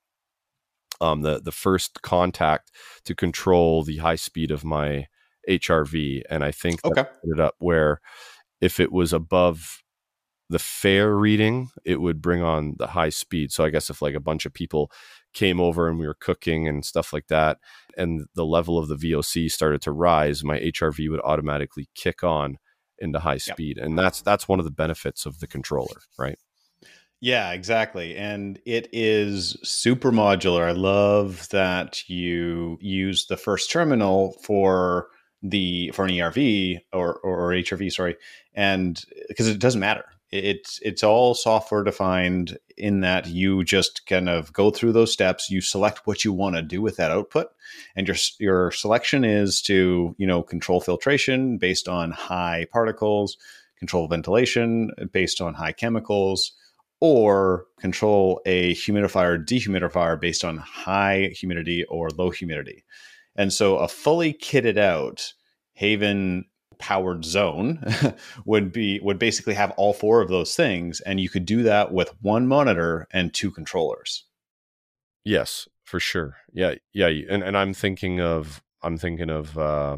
[1.00, 2.70] um, the the first contact
[3.04, 5.06] to control the high speed of my
[5.48, 7.10] HRV, and I think that okay.
[7.24, 8.00] ended up where
[8.60, 9.82] if it was above
[10.50, 13.52] the fair reading, it would bring on the high speed.
[13.52, 14.90] So I guess if like a bunch of people
[15.32, 17.58] came over and we were cooking and stuff like that,
[17.96, 22.58] and the level of the VOC started to rise, my HRV would automatically kick on
[22.98, 23.78] into high speed.
[23.78, 23.86] Yep.
[23.86, 26.38] And that's that's one of the benefits of the controller, right?
[27.20, 28.16] Yeah, exactly.
[28.16, 30.68] And it is super modular.
[30.68, 35.08] I love that you use the first terminal for
[35.42, 38.16] the for an ERV or or HRV, sorry,
[38.54, 40.04] and because it doesn't matter
[40.34, 45.48] it's it's all software defined in that you just kind of go through those steps
[45.50, 47.48] you select what you want to do with that output
[47.94, 53.36] and your your selection is to you know control filtration based on high particles
[53.78, 56.52] control ventilation based on high chemicals
[57.00, 62.82] or control a humidifier dehumidifier based on high humidity or low humidity.
[63.36, 65.34] And so a fully kitted out
[65.74, 66.46] Haven
[66.84, 67.82] powered zone
[68.44, 71.90] would be would basically have all four of those things and you could do that
[71.90, 74.26] with one monitor and two controllers
[75.24, 79.96] yes for sure yeah yeah and, and i'm thinking of i'm thinking of uh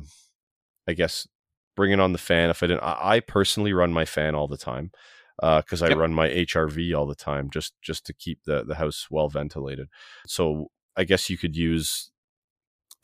[0.86, 1.26] i guess
[1.74, 4.56] bringing on the fan if i didn't i, I personally run my fan all the
[4.56, 4.92] time
[5.40, 5.98] because uh, I yep.
[5.98, 9.88] run my HRV all the time just just to keep the the house well ventilated.
[10.26, 12.10] So I guess you could use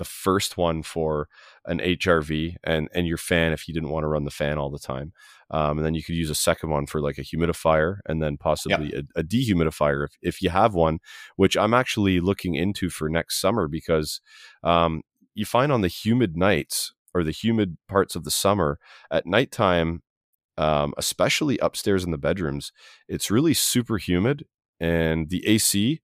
[0.03, 1.29] the first one for
[1.65, 4.69] an HRV and and your fan if you didn't want to run the fan all
[4.69, 5.13] the time.
[5.53, 8.37] Um, and then you could use a second one for like a humidifier and then
[8.37, 9.05] possibly yep.
[9.15, 10.99] a, a, dehumidifier if, if you have one,
[11.37, 14.21] which I'm actually looking into for next summer because
[14.65, 15.03] um,
[15.35, 18.79] you find on the humid nights or the humid parts of the summer
[19.11, 20.03] at nighttime,
[20.57, 22.73] um, especially upstairs in the bedrooms,
[23.07, 24.47] it's really super humid
[24.81, 26.01] and the AC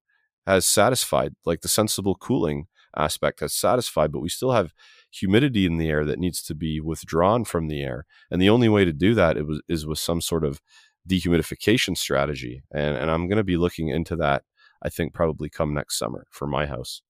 [0.47, 2.67] has satisfied like the sensible cooling
[2.99, 4.75] aspect has satisfied, but we still have
[5.11, 8.05] humidity in the air that needs to be withdrawn from the air.
[8.31, 10.61] And the only way to do that was, is with some sort of
[11.09, 12.63] dehumidification strategy.
[12.73, 14.43] And, and I'm going to be looking into that,
[14.83, 17.03] I think, probably come next summer for my house.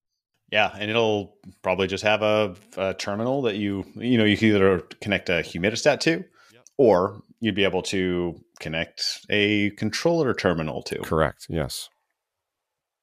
[0.51, 4.47] Yeah, and it'll probably just have a, a terminal that you you know you can
[4.47, 6.65] either connect a humidistat to, yep.
[6.75, 10.97] or you'd be able to connect a controller terminal to.
[10.99, 11.45] Correct.
[11.49, 11.89] Yes.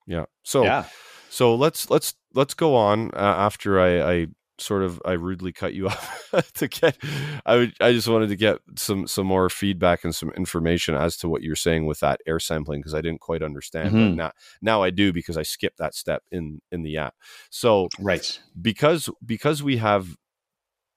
[0.09, 0.25] Yeah.
[0.43, 0.87] So yeah.
[1.31, 4.27] So let's let's let's go on uh, after I, I
[4.59, 6.97] sort of I rudely cut you off to get
[7.45, 11.17] I would I just wanted to get some some more feedback and some information as
[11.19, 14.09] to what you're saying with that air sampling because I didn't quite understand mm-hmm.
[14.11, 17.15] but now now I do because I skipped that step in in the app.
[17.51, 20.17] So right because because we have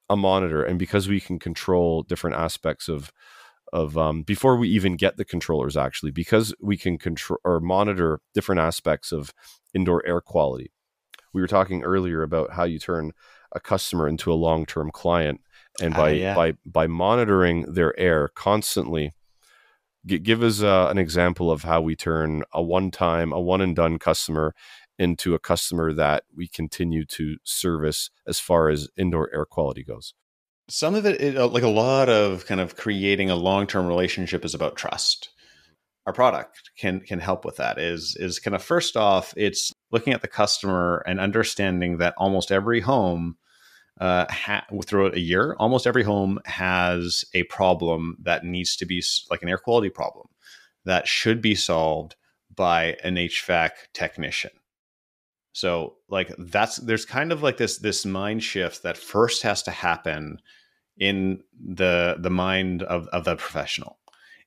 [0.09, 3.11] a monitor and because we can control different aspects of
[3.71, 8.19] of um, before we even get the controllers actually because we can control or monitor
[8.33, 9.31] different aspects of
[9.75, 10.71] indoor air quality
[11.33, 13.11] we were talking earlier about how you turn
[13.51, 15.41] a customer into a long-term client
[15.81, 16.35] and by uh, yeah.
[16.35, 19.13] by by monitoring their air constantly.
[20.05, 23.75] G- give us uh, an example of how we turn a one-time a one and
[23.75, 24.53] done customer
[24.97, 30.13] into a customer that we continue to service as far as indoor air quality goes.
[30.67, 34.45] Some of it, it uh, like a lot of kind of creating a long-term relationship
[34.45, 35.29] is about trust
[36.09, 40.11] our product can can help with that is is kind of first off it's looking
[40.11, 43.37] at the customer and understanding that almost every home
[44.01, 49.03] uh, ha- throughout a year almost every home has a problem that needs to be
[49.29, 50.25] like an air quality problem
[50.83, 52.15] that should be solved
[52.55, 54.51] by an hvac technician.
[55.51, 59.71] So like that's there's kind of like this this mind shift that first has to
[59.71, 60.39] happen
[60.97, 63.98] in the the mind of, of the professional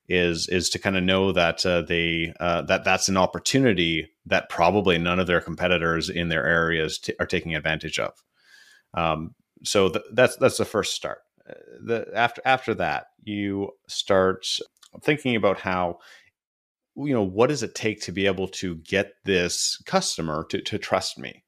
[0.09, 4.49] is is to kind of know that uh, they uh, that that's an opportunity that
[4.49, 8.13] probably none of their competitors in their areas t- are taking advantage of.
[8.95, 9.35] Um,
[9.65, 11.19] so th- that's that's the first start.
[11.49, 14.47] Uh, the after after that, you start
[15.03, 15.99] thinking about how
[16.97, 20.79] you know what does it take to be able to get this customer to to
[20.79, 21.45] trust me,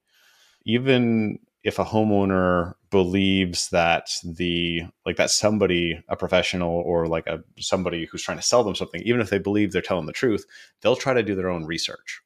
[0.64, 7.42] even if a homeowner believes that the like that somebody a professional or like a
[7.58, 10.44] somebody who's trying to sell them something even if they believe they're telling the truth
[10.82, 12.20] they'll try to do their own research.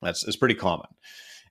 [0.00, 0.88] That's is pretty common.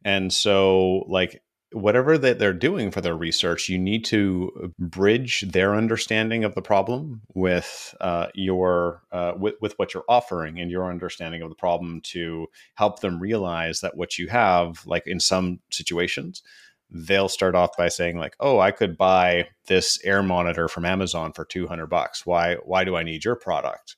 [0.05, 1.41] And so like
[1.73, 6.61] whatever that they're doing for their research you need to bridge their understanding of the
[6.61, 11.55] problem with uh, your uh, with, with what you're offering and your understanding of the
[11.55, 16.43] problem to help them realize that what you have like in some situations
[16.93, 21.33] they'll start off by saying like, "Oh, I could buy this air monitor from Amazon
[21.33, 22.25] for 200 bucks.
[22.25, 23.95] Why why do I need your product?"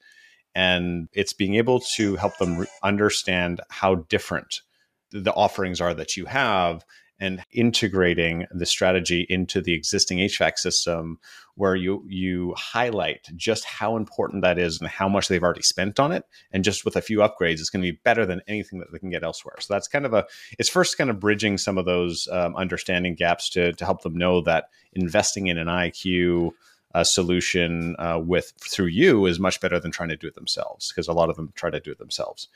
[0.56, 4.62] And it's being able to help them re- understand how different
[5.12, 6.86] the offerings are that you have
[7.20, 11.20] and integrating the strategy into the existing HVAC system
[11.56, 16.00] where you you highlight just how important that is and how much they've already spent
[16.00, 16.26] on it.
[16.52, 19.00] And just with a few upgrades it's going to be better than anything that they
[19.00, 19.56] can get elsewhere.
[19.60, 20.26] So that's kind of a
[20.60, 24.18] it's first kind of bridging some of those um, understanding gaps to to help them
[24.18, 26.52] know that investing in an IAQ
[26.94, 30.90] uh, solution uh, with through you is much better than trying to do it themselves
[30.92, 32.48] because a lot of them try to do it themselves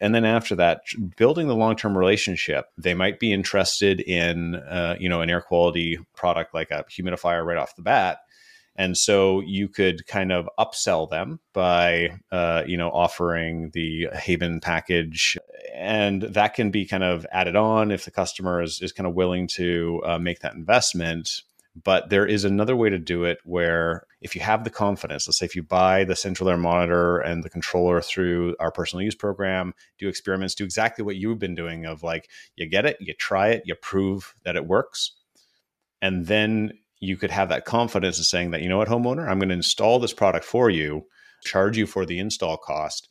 [0.00, 0.80] and then after that
[1.16, 5.98] building the long-term relationship they might be interested in uh, you know an air quality
[6.14, 8.18] product like a humidifier right off the bat.
[8.74, 14.60] And so you could kind of upsell them by uh, you know offering the haven
[14.60, 15.36] package.
[15.74, 19.14] And that can be kind of added on if the customer is, is kind of
[19.14, 21.42] willing to uh, make that investment
[21.74, 25.38] but there is another way to do it where if you have the confidence, let's
[25.38, 29.14] say if you buy the central air monitor and the controller through our personal use
[29.14, 33.14] program, do experiments, do exactly what you've been doing of like you get it, you
[33.14, 35.12] try it, you prove that it works.
[36.02, 39.38] And then you could have that confidence in saying that, you know what, homeowner, I'm
[39.38, 41.06] going to install this product for you,
[41.42, 43.08] charge you for the install cost.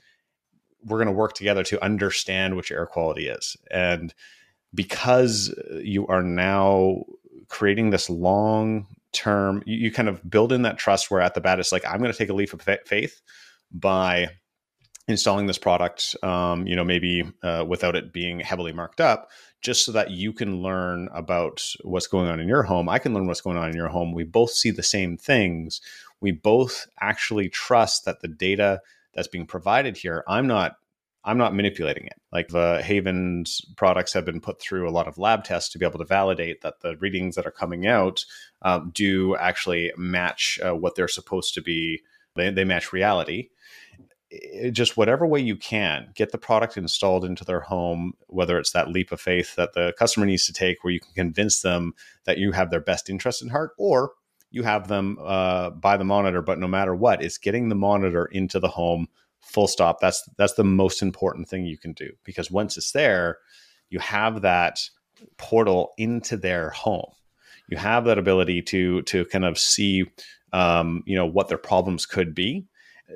[0.83, 3.57] We're going to work together to understand what your air quality is.
[3.71, 4.13] And
[4.73, 7.03] because you are now
[7.51, 11.41] creating this long term, you, you, kind of build in that trust where at the
[11.41, 13.21] bat it's like, I'm going to take a leap of faith
[13.71, 14.29] by
[15.07, 19.29] installing this product, um, you know, maybe uh, without it being heavily marked up,
[19.61, 22.87] just so that you can learn about what's going on in your home.
[22.87, 24.13] I can learn what's going on in your home.
[24.13, 25.81] We both see the same things.
[26.21, 28.81] We both actually trust that the data
[29.13, 30.77] that's being provided here, I'm not
[31.23, 32.19] I'm not manipulating it.
[32.31, 35.85] Like the Haven's products have been put through a lot of lab tests to be
[35.85, 38.25] able to validate that the readings that are coming out
[38.63, 42.01] um, do actually match uh, what they're supposed to be.
[42.35, 43.49] They, they match reality
[44.71, 48.87] just whatever way you can get the product installed into their home whether it's that
[48.87, 51.93] leap of faith that the customer needs to take where you can convince them
[52.25, 54.11] that you have their best interest in heart or
[54.49, 58.25] you have them uh, buy the monitor but no matter what it's getting the monitor
[58.25, 59.07] into the home
[59.41, 63.37] full stop that's that's the most important thing you can do because once it's there
[63.89, 64.79] you have that
[65.37, 67.11] portal into their home.
[67.67, 70.05] You have that ability to to kind of see
[70.51, 72.65] um, you know what their problems could be.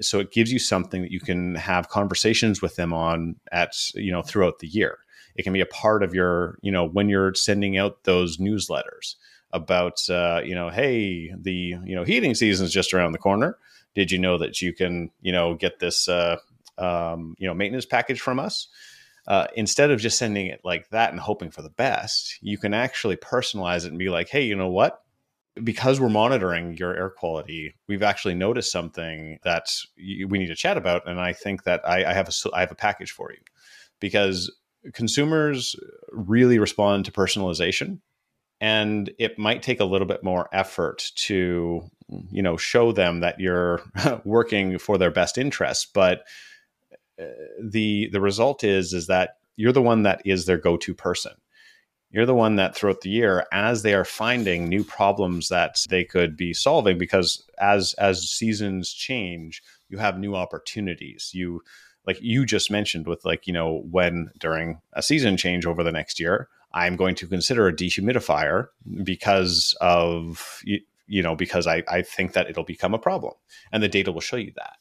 [0.01, 4.11] So it gives you something that you can have conversations with them on at you
[4.11, 4.99] know throughout the year.
[5.35, 9.15] It can be a part of your you know when you're sending out those newsletters
[9.51, 13.57] about uh, you know hey the you know heating season is just around the corner
[13.95, 16.37] did you know that you can you know get this uh,
[16.77, 18.67] um, you know maintenance package from us?
[19.27, 22.75] Uh, instead of just sending it like that and hoping for the best you can
[22.75, 25.01] actually personalize it and be like hey you know what?
[25.63, 29.67] Because we're monitoring your air quality, we've actually noticed something that
[29.97, 32.71] we need to chat about, and I think that I, I have a I have
[32.71, 33.39] a package for you.
[34.01, 34.53] Because
[34.93, 35.75] consumers
[36.11, 37.99] really respond to personalization,
[38.61, 41.89] and it might take a little bit more effort to
[42.29, 43.81] you know show them that you're
[44.25, 46.23] working for their best interests, but
[47.19, 47.25] uh,
[47.61, 51.33] the the result is is that you're the one that is their go to person.
[52.11, 56.05] You're the one that throughout the year as they are finding new problems that they
[56.05, 61.31] could be solving because as as seasons change you have new opportunities.
[61.33, 61.61] You
[62.05, 65.91] like you just mentioned with like you know when during a season change over the
[65.91, 68.67] next year i'm going to consider a dehumidifier
[69.03, 70.61] because of
[71.07, 73.33] you know because i, I think that it'll become a problem
[73.71, 74.77] and the data will show you that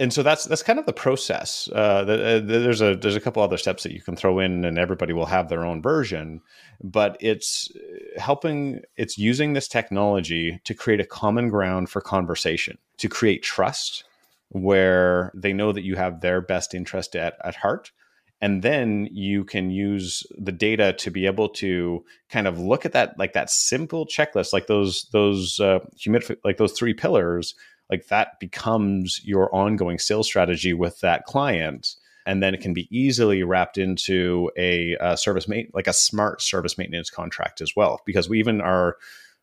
[0.00, 1.68] and so that's that's kind of the process.
[1.74, 4.64] Uh, the, uh, there's a there's a couple other steps that you can throw in,
[4.64, 6.40] and everybody will have their own version.
[6.82, 8.80] But it's uh, helping.
[8.96, 14.04] It's using this technology to create a common ground for conversation, to create trust,
[14.48, 17.92] where they know that you have their best interest at at heart,
[18.40, 22.92] and then you can use the data to be able to kind of look at
[22.92, 27.54] that like that simple checklist, like those those uh, humidif- like those three pillars
[27.90, 32.88] like that becomes your ongoing sales strategy with that client and then it can be
[32.96, 38.00] easily wrapped into a, a service mate like a smart service maintenance contract as well
[38.06, 38.96] because we even are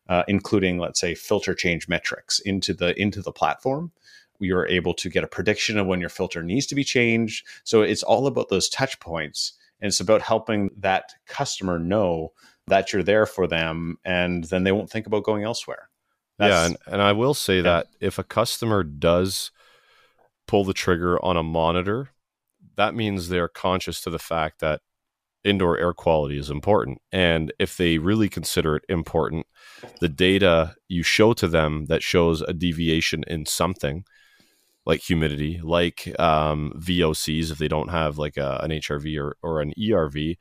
[0.08, 3.92] uh, including let's say filter change metrics into the into the platform
[4.40, 7.82] you're able to get a prediction of when your filter needs to be changed so
[7.82, 12.32] it's all about those touch points and it's about helping that customer know
[12.66, 15.88] that you're there for them and then they won't think about going elsewhere
[16.38, 17.62] that's, yeah, and, and I will say yeah.
[17.62, 19.50] that if a customer does
[20.46, 22.10] pull the trigger on a monitor,
[22.76, 24.80] that means they're conscious to the fact that
[25.44, 27.00] indoor air quality is important.
[27.10, 29.46] And if they really consider it important,
[30.00, 34.04] the data you show to them that shows a deviation in something
[34.88, 39.60] like humidity, like um, VOCs, if they don't have like a, an HRV or, or
[39.60, 40.36] an ERV,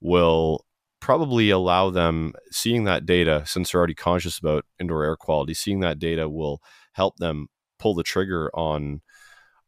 [0.00, 0.66] will
[1.00, 5.80] probably allow them seeing that data since they're already conscious about indoor air quality seeing
[5.80, 6.60] that data will
[6.92, 7.46] help them
[7.78, 9.00] pull the trigger on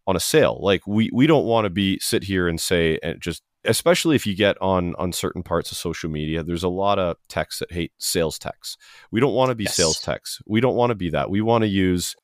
[0.08, 0.58] on a sale.
[0.60, 4.26] Like we we don't want to be sit here and say and just especially if
[4.26, 7.72] you get on on certain parts of social media there's a lot of texts that
[7.72, 8.76] hate sales texts
[9.10, 9.74] we don't want to be yes.
[9.74, 11.30] sales texts we don't want to be that.
[11.30, 12.16] We want to use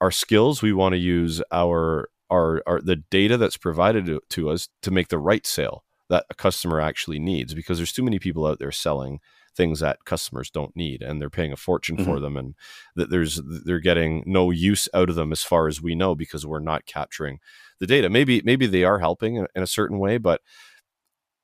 [0.00, 4.50] our skills we want to use our our, our the data that's provided to, to
[4.50, 8.18] us to make the right sale that a customer actually needs because there's too many
[8.18, 9.20] people out there selling
[9.54, 12.06] things that customers don't need and they're paying a fortune mm-hmm.
[12.06, 12.54] for them and
[12.94, 16.46] that there's they're getting no use out of them as far as we know because
[16.46, 17.40] we're not capturing
[17.80, 20.40] the data maybe maybe they are helping in, in a certain way but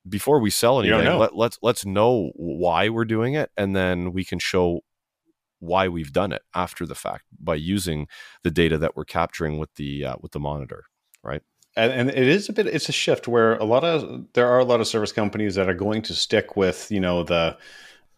[0.07, 4.23] before we sell anything let, let's let's know why we're doing it and then we
[4.23, 4.79] can show
[5.65, 8.07] why we've done it after the fact by using
[8.43, 10.85] the data that we're capturing with the uh, with the monitor
[11.25, 11.41] right?
[11.75, 14.59] And, and it is a bit it's a shift where a lot of there are
[14.59, 17.57] a lot of service companies that are going to stick with you know the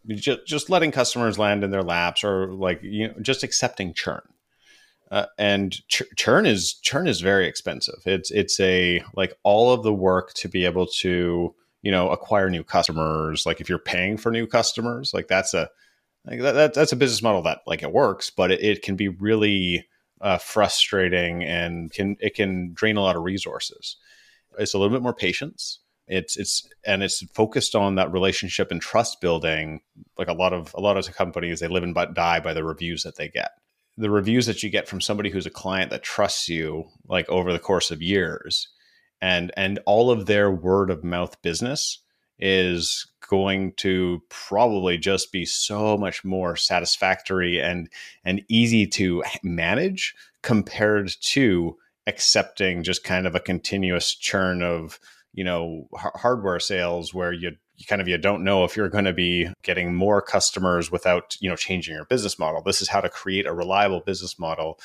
[0.10, 4.22] just, just letting customers land in their laps or like you know just accepting churn.
[5.10, 8.00] Uh, and ch- churn is churn is very expensive.
[8.06, 12.52] It's it's a like all of the work to be able to you know acquire
[12.52, 13.46] new customers.
[13.48, 15.70] Like if you're paying for new customers like that's a
[16.26, 18.96] like that, that that's a business model that like it works but it, it can
[18.96, 19.86] be really
[20.22, 23.98] uh, frustrating and can it can drain a lot of resources.
[24.58, 25.80] It's a little bit more patience.
[26.08, 29.82] It's it's and it's focused on that relationship and trust building.
[30.18, 33.04] Like a lot of a lot of companies they live and die by the reviews
[33.04, 33.52] that they get.
[33.98, 37.52] The reviews that you get from somebody who's a client that trusts you like over
[37.52, 38.70] the course of years
[39.22, 42.00] and and all of their word of mouth business
[42.40, 47.90] is going to probably just be so much more satisfactory and
[48.24, 55.00] and easy to manage compared to accepting just kind of a continuous churn of
[55.34, 58.90] you know h- hardware sales where you, you kind of you don't know if you're
[58.90, 62.62] going to be getting more customers without you know changing your business model.
[62.62, 64.80] This is how to create a reliable business model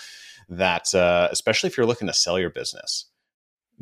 [0.49, 3.07] that uh, especially if you're looking to sell your business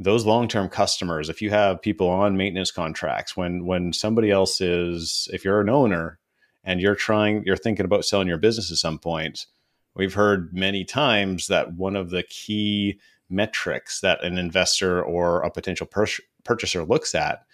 [0.00, 5.28] those long-term customers if you have people on maintenance contracts when when somebody else is
[5.32, 6.18] if you're an owner
[6.64, 9.46] and you're trying you're thinking about selling your business at some point
[9.94, 12.98] we've heard many times that one of the key
[13.28, 16.06] metrics that an investor or a potential pur-
[16.44, 17.44] purchaser looks at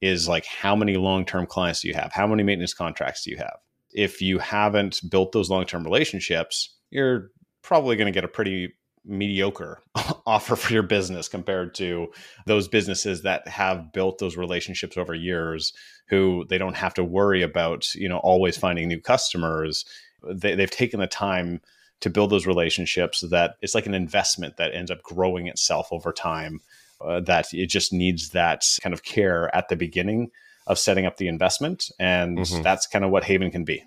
[0.00, 2.12] is like how many long-term clients do you have?
[2.12, 3.58] How many maintenance contracts do you have?
[3.92, 7.30] If you haven't built those long-term relationships you're
[7.62, 8.72] probably going to get a pretty
[9.06, 9.82] mediocre
[10.26, 12.08] offer for your business compared to
[12.46, 15.72] those businesses that have built those relationships over years
[16.08, 19.84] who they don't have to worry about you know always finding new customers
[20.28, 21.60] they, they've taken the time
[22.00, 25.88] to build those relationships so that it's like an investment that ends up growing itself
[25.92, 26.60] over time
[27.00, 30.30] uh, that it just needs that kind of care at the beginning
[30.66, 32.62] of setting up the investment and mm-hmm.
[32.62, 33.84] that's kind of what haven can be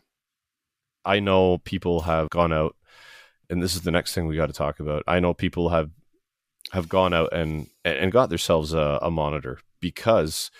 [1.06, 2.76] i know people have gone out
[3.50, 5.04] and this is the next thing we got to talk about.
[5.08, 5.90] I know people have
[6.72, 10.52] have gone out and and got themselves a, a monitor because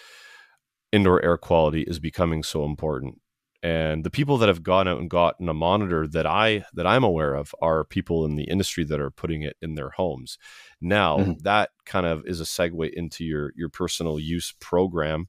[0.92, 3.22] indoor air quality is becoming so important.
[3.62, 7.04] And the people that have gone out and gotten a monitor that i that i'm
[7.04, 10.38] aware of are people in the industry that are putting it in their homes.
[10.82, 11.34] Now mm-hmm.
[11.44, 15.28] that kind of is a segue into your your personal use program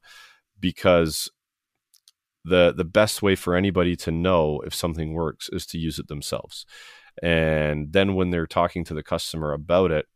[0.58, 1.30] because
[2.44, 6.08] the the best way for anybody to know if something works is to use it
[6.08, 6.64] themselves
[7.22, 10.06] and then when they're talking to the customer about it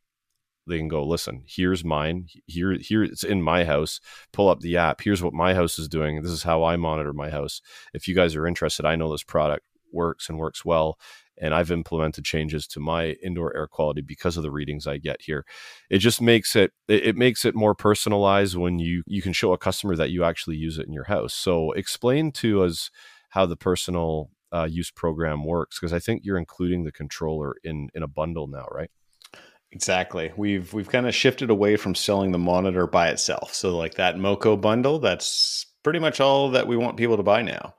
[0.67, 2.27] they can go listen here's mine.
[2.47, 4.01] Here here it's in my house.
[4.33, 5.01] Pull up the app.
[5.01, 6.23] Here's what my house is doing.
[6.23, 7.61] This is how i monitor my house.
[7.93, 10.99] If you guys are interested i know this product works and works well
[11.41, 15.21] and i've implemented changes to my indoor air quality because of the readings i get
[15.23, 15.45] here.
[15.91, 19.59] It just makes it it makes it more personalized when you you can show a
[19.59, 21.35] customer that you actually use it in your house.
[21.35, 22.91] So explain to us
[23.31, 27.89] how the personal uh, use program works because i think you're including the controller in
[27.95, 28.91] in a bundle now right
[29.75, 30.33] Exactly.
[30.37, 33.53] We've we've kind of shifted away from selling the monitor by itself.
[33.53, 37.43] So like that Moco bundle, that's pretty much all that we want people to buy
[37.43, 37.75] now.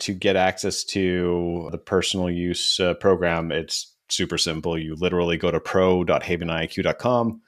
[0.00, 4.78] To get access to the personal use uh, program, it's super simple.
[4.78, 7.40] You literally go to pro.haveniaq.com.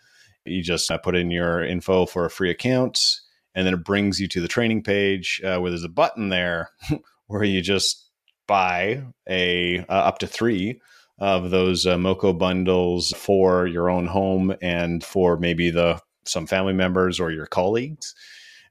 [0.46, 2.98] You just uh, put in your info for a free account,
[3.54, 6.70] and then it brings you to the training page uh, where there's a button there
[7.26, 8.08] where you just
[8.46, 10.80] buy a uh, up to three
[11.18, 16.72] of those uh, Moco bundles for your own home and for maybe the some family
[16.72, 18.14] members or your colleagues,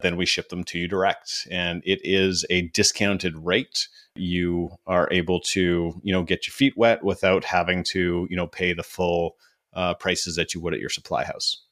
[0.01, 1.47] then we ship them to you direct.
[1.51, 3.87] And it is a discounted rate.
[4.15, 8.47] You are able to, you know, get your feet wet without having to, you know,
[8.47, 9.35] pay the full
[9.73, 11.65] uh, prices that you would at your supply house.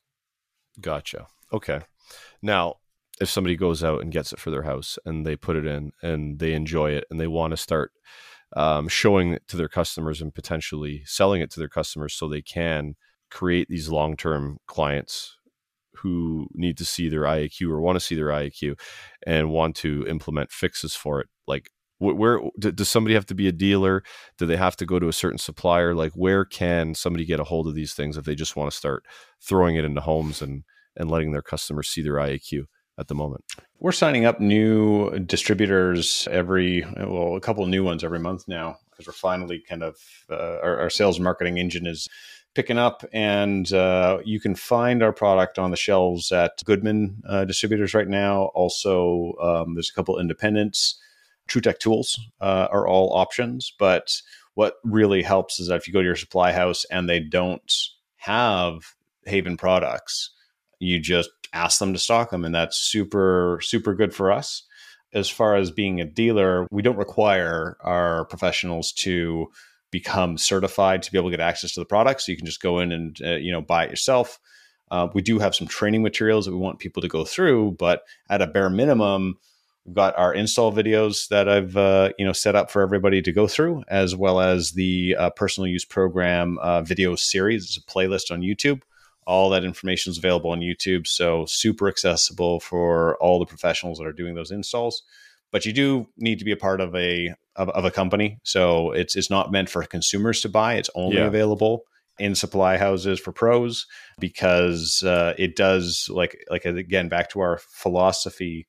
[0.79, 1.27] Gotcha.
[1.51, 1.81] Okay.
[2.41, 2.75] Now,
[3.19, 5.91] if somebody goes out and gets it for their house and they put it in
[6.01, 7.91] and they enjoy it and they want to start
[8.55, 12.41] um, showing it to their customers and potentially selling it to their customers so they
[12.41, 12.95] can
[13.29, 15.37] create these long term clients
[15.97, 18.79] who need to see their IAQ or want to see their IAQ
[19.27, 21.27] and want to implement fixes for it.
[21.45, 24.03] Like, where does somebody have to be a dealer?
[24.37, 25.93] Do they have to go to a certain supplier?
[25.93, 28.77] Like, where can somebody get a hold of these things if they just want to
[28.77, 29.03] start
[29.41, 30.63] throwing it into homes and
[30.95, 32.63] and letting their customers see their IAQ?
[32.99, 33.43] At the moment?
[33.79, 39.07] We're signing up new distributors every, well, a couple new ones every month now because
[39.07, 39.97] we're finally kind of,
[40.29, 42.09] uh, our, our, sales marketing engine is
[42.53, 47.45] picking up and uh, you can find our product on the shelves at Goodman uh,
[47.45, 48.45] distributors right now.
[48.53, 50.99] Also, um, there's a couple independents.
[51.47, 54.21] TruTech tools uh, are all options, but
[54.55, 57.73] what really helps is that if you go to your supply house and they don't
[58.17, 58.93] have
[59.25, 60.31] Haven products,
[60.79, 64.63] you just ask them to stock them, and that's super super good for us.
[65.13, 69.47] as far as being a dealer, we don't require our professionals to
[69.91, 72.21] become certified to be able to get access to the product.
[72.21, 74.39] So you can just go in and uh, you know buy it yourself.
[74.91, 78.03] Uh, we do have some training materials that we want people to go through, but
[78.29, 79.37] at a bare minimum,
[79.85, 83.31] we've got our install videos that I've uh, you know set up for everybody to
[83.31, 87.65] go through, as well as the uh, personal use program uh, video series.
[87.65, 88.81] It's a playlist on YouTube.
[89.29, 94.07] All that information is available on YouTube, so super accessible for all the professionals that
[94.07, 95.03] are doing those installs.
[95.51, 98.91] But you do need to be a part of a of, of a company, so
[98.91, 100.75] it's it's not meant for consumers to buy.
[100.75, 101.27] It's only Yeah.
[101.27, 101.83] available
[102.17, 103.85] in supply houses for pros
[104.19, 108.67] because uh, it does like like again back to our philosophy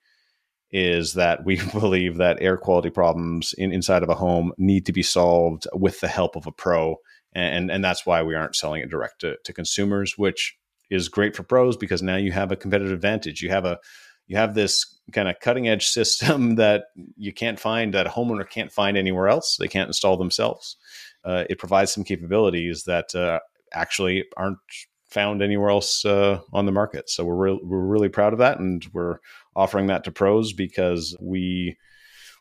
[0.70, 4.92] is that we believe that air quality problems in, inside of a home need to
[4.92, 6.96] be solved with the help of a pro
[7.34, 10.56] and and that's why we aren't selling it direct to, to consumers which
[10.90, 13.78] is great for pros because now you have a competitive advantage you have a
[14.26, 16.84] you have this kind of cutting edge system that
[17.16, 20.76] you can't find that a homeowner can't find anywhere else they can't install themselves
[21.24, 23.38] uh, it provides some capabilities that uh,
[23.72, 24.58] actually aren't
[25.10, 27.10] found anywhere else uh, on the market.
[27.10, 29.18] So we're re- we're really proud of that, and we're
[29.54, 31.76] offering that to pros because we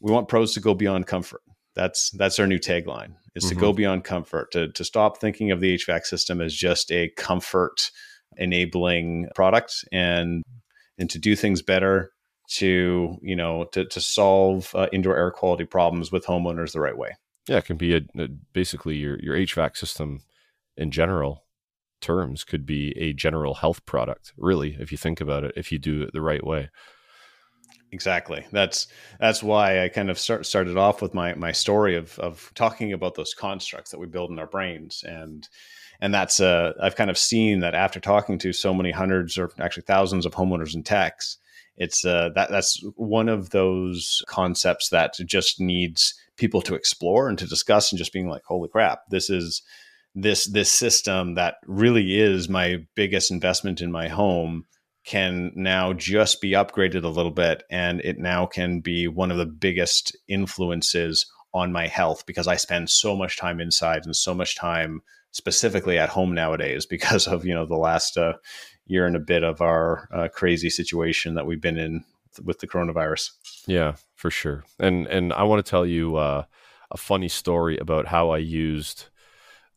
[0.01, 1.41] we want pros to go beyond comfort.
[1.75, 5.59] That's that's our new tagline: is to go beyond comfort, to to stop thinking of
[5.59, 7.91] the HVAC system as just a comfort
[8.37, 10.43] enabling product, and
[10.97, 12.11] and to do things better.
[12.53, 16.97] To you know, to to solve uh, indoor air quality problems with homeowners the right
[16.97, 17.11] way.
[17.47, 20.21] Yeah, it can be a, a- basically your your HVAC system
[20.75, 21.43] in general
[22.01, 24.33] terms could be a general health product.
[24.37, 26.69] Really, if you think about it, if you do it the right way.
[27.91, 28.45] Exactly.
[28.51, 28.87] That's
[29.19, 32.93] that's why I kind of start, started off with my my story of of talking
[32.93, 35.47] about those constructs that we build in our brains and
[35.99, 39.51] and that's uh I've kind of seen that after talking to so many hundreds or
[39.59, 41.37] actually thousands of homeowners and techs,
[41.77, 47.39] it's uh that that's one of those concepts that just needs people to explore and
[47.39, 49.63] to discuss and just being like, holy crap, this is
[50.13, 54.65] this this system that really is my biggest investment in my home
[55.09, 59.39] can now just be upgraded a little bit and it now can be one of
[59.39, 64.35] the biggest influences on my health because I spend so much time inside and so
[64.35, 65.01] much time
[65.31, 68.33] specifically at home nowadays because of you know the last uh,
[68.85, 72.03] year and a bit of our uh, crazy situation that we've been in
[72.43, 73.31] with the coronavirus.
[73.65, 74.63] Yeah, for sure.
[74.77, 76.43] And and I want to tell you uh,
[76.91, 79.05] a funny story about how I used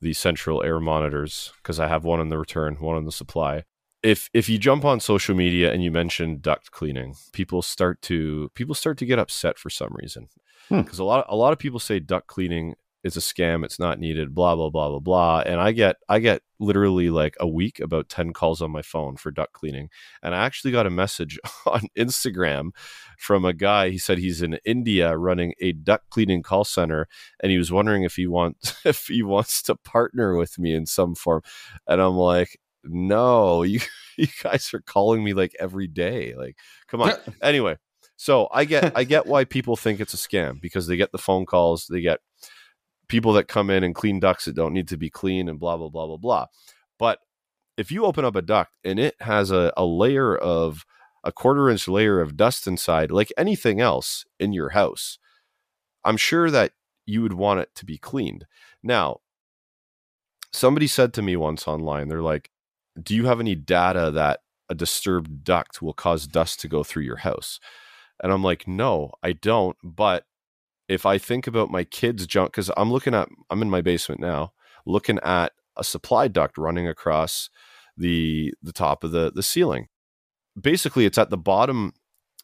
[0.03, 3.65] the central air monitors because I have one in the return, one in the supply.
[4.03, 8.51] If if you jump on social media and you mention duct cleaning, people start to
[8.55, 10.29] people start to get upset for some reason
[10.69, 10.83] Hmm.
[10.83, 12.75] because a lot a lot of people say duct cleaning
[13.05, 15.41] is a scam, it's not needed, blah blah blah blah blah.
[15.45, 19.17] And I get I get literally like a week about ten calls on my phone
[19.17, 19.89] for duct cleaning,
[20.23, 21.37] and I actually got a message
[21.67, 22.71] on Instagram
[23.19, 23.91] from a guy.
[23.91, 27.09] He said he's in India running a duct cleaning call center,
[27.43, 30.87] and he was wondering if he wants if he wants to partner with me in
[30.87, 31.43] some form.
[31.89, 33.81] And I'm like, no, you
[34.17, 36.35] you guys are calling me like every day.
[36.35, 36.57] Like,
[36.89, 37.13] come on.
[37.43, 37.77] anyway,
[38.17, 41.19] so I get I get why people think it's a scam because they get the
[41.19, 42.21] phone calls, they get
[43.09, 45.77] people that come in and clean ducts that don't need to be clean and blah
[45.77, 46.47] blah blah blah blah.
[46.99, 47.19] But
[47.77, 50.85] if you open up a duct and it has a, a layer of
[51.25, 55.19] a quarter inch layer of dust inside, like anything else in your house,
[56.05, 56.73] I'm sure that
[57.07, 58.47] you would want it to be cleaned.
[58.83, 59.21] Now,
[60.53, 62.51] somebody said to me once online, they're like,
[63.01, 67.05] Do you have any data that a disturbed duct will cause dust to go through
[67.05, 67.61] your house?
[68.23, 69.77] And I'm like, No, I don't.
[69.83, 70.25] But
[70.89, 74.21] if I think about my kids' junk, because I'm looking at, I'm in my basement
[74.21, 74.53] now,
[74.87, 77.51] looking at a supply duct running across
[77.97, 79.89] the the top of the the ceiling.
[80.61, 81.93] Basically, it's at the bottom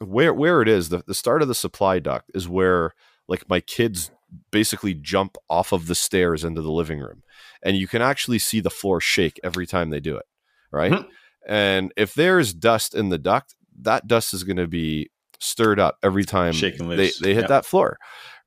[0.00, 0.88] where where it is.
[0.88, 2.92] The, the start of the supply duct is where
[3.26, 4.10] like my kids
[4.50, 7.22] basically jump off of the stairs into the living room,
[7.62, 10.26] and you can actually see the floor shake every time they do it.
[10.70, 11.06] Right, Mhm.
[11.48, 15.10] and if there's dust in the duct, that dust is going to be
[15.40, 16.52] stirred up every time
[16.96, 17.96] they, they hit that floor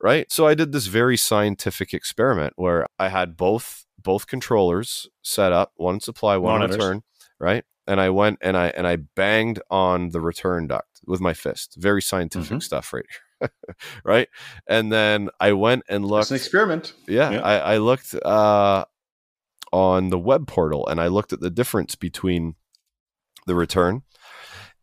[0.01, 5.53] right so i did this very scientific experiment where i had both both controllers set
[5.53, 6.75] up one supply one Monitors.
[6.75, 7.01] return
[7.39, 11.33] right and i went and i and i banged on the return duct with my
[11.33, 12.61] fist very scientific Mhm.
[12.63, 13.05] stuff right
[13.39, 13.49] here
[14.03, 14.27] right
[14.67, 16.23] and then i went and looked.
[16.23, 16.91] It's an experiment.
[17.07, 17.39] yeah, Yeah.
[17.41, 18.83] I, I looked uh,
[19.71, 22.55] on the web portal and I looked at the difference between
[23.47, 24.03] the return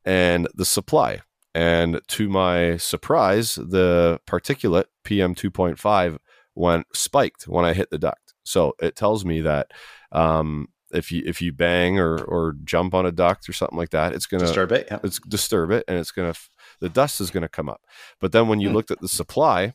[0.05, 1.20] and the supply.
[1.55, 6.18] And to my surprise, the particulate PM 2.5
[6.55, 8.34] went spiked when I hit the duct.
[8.45, 9.72] So it tells me that
[10.12, 13.91] um, if you if you bang or or jump on a duct or something like
[13.91, 14.89] that, it's gonna Disturb it.
[14.91, 14.99] Yeah.
[15.03, 16.34] it's disturb it and it's gonna
[16.80, 17.82] the dust is going to come up.
[18.20, 19.74] But then when you looked at the supply,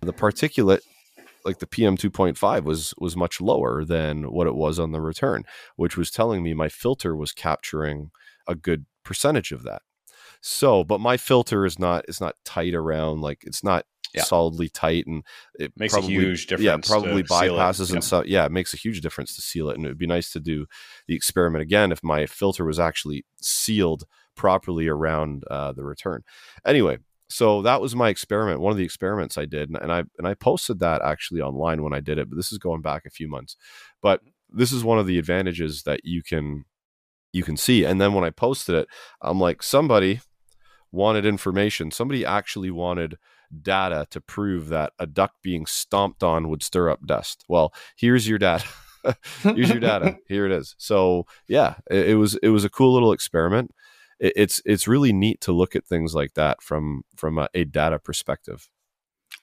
[0.00, 0.80] the particulate
[1.44, 5.44] like the PM 2.5 was was much lower than what it was on the return,
[5.76, 8.10] which was telling me my filter was capturing
[8.46, 9.82] a good percentage of that.
[10.40, 13.84] So, but my filter is not is not tight around like it's not
[14.14, 14.22] yeah.
[14.22, 15.22] solidly tight and
[15.58, 16.88] it makes probably, a huge difference.
[16.88, 18.26] Yeah, probably bypasses and stuff.
[18.26, 19.76] Yeah, it makes a huge difference to seal it.
[19.76, 20.66] And it would be nice to do
[21.06, 24.04] the experiment again if my filter was actually sealed
[24.36, 26.22] properly around uh, the return.
[26.64, 26.98] Anyway,
[27.28, 30.34] so that was my experiment one of the experiments i did and i and i
[30.34, 33.28] posted that actually online when i did it but this is going back a few
[33.28, 33.56] months.
[34.02, 34.20] But
[34.50, 36.64] this is one of the advantages that you can
[37.32, 38.88] you can see and then when i posted it
[39.20, 40.20] i'm like somebody
[40.92, 41.90] wanted information.
[41.90, 43.16] Somebody actually wanted
[43.62, 47.44] data to prove that a duck being stomped on would stir up dust.
[47.48, 48.66] Well here's your data.
[49.42, 50.18] Here's your data.
[50.28, 50.74] Here it is.
[50.76, 53.72] So yeah it, it was it was a cool little experiment
[54.20, 57.98] it's it's really neat to look at things like that from from a, a data
[57.98, 58.68] perspective.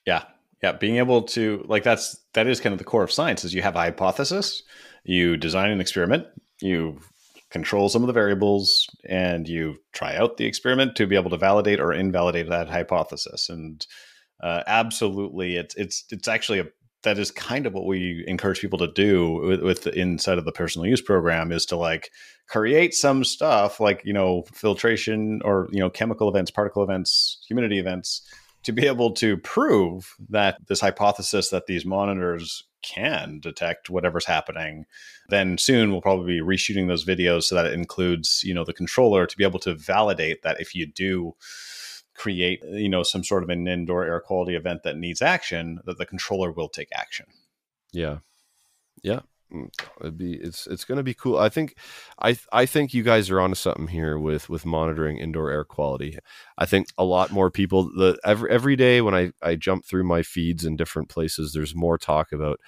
[0.06, 0.24] Yeah,
[0.62, 3.54] yeah, being able to like that's that is kind of the core of science is
[3.54, 4.64] you have a hypothesis,
[5.04, 6.28] you design an experiment,
[6.62, 7.00] you
[7.50, 11.38] control some of the variables, and you try out the experiment to be able to
[11.38, 13.50] validate or invalidate that hypothesis.
[13.50, 13.86] And
[14.42, 16.68] uh, absolutely, it's it's it's actually a
[17.06, 20.46] that is kind of what we encourage people to do with, with the inside of
[20.46, 22.12] the personal use program is to like
[22.48, 27.80] create some stuff like you know filtration or you know chemical events particle events humidity
[27.80, 28.22] events
[28.64, 34.86] to be able to prove that this hypothesis that these monitors can detect whatever's happening
[35.30, 38.74] then soon we'll probably be reshooting those videos so that it includes you know the
[38.74, 41.34] controller to be able to validate that if you do
[42.16, 45.98] create you know some sort of an indoor air quality event that needs action that
[45.98, 47.26] the controller will take action.
[47.92, 48.20] Yeah.
[49.04, 49.22] Yeah.
[49.54, 49.70] Mm,
[50.02, 51.38] it'd be it's it's going to be cool.
[51.38, 51.78] I think
[52.20, 56.18] i i think you guys are onto something here with with monitoring indoor air quality.
[56.58, 60.04] I think a lot more people the every every day when i i jump through
[60.04, 62.60] my feeds in different places there's more talk about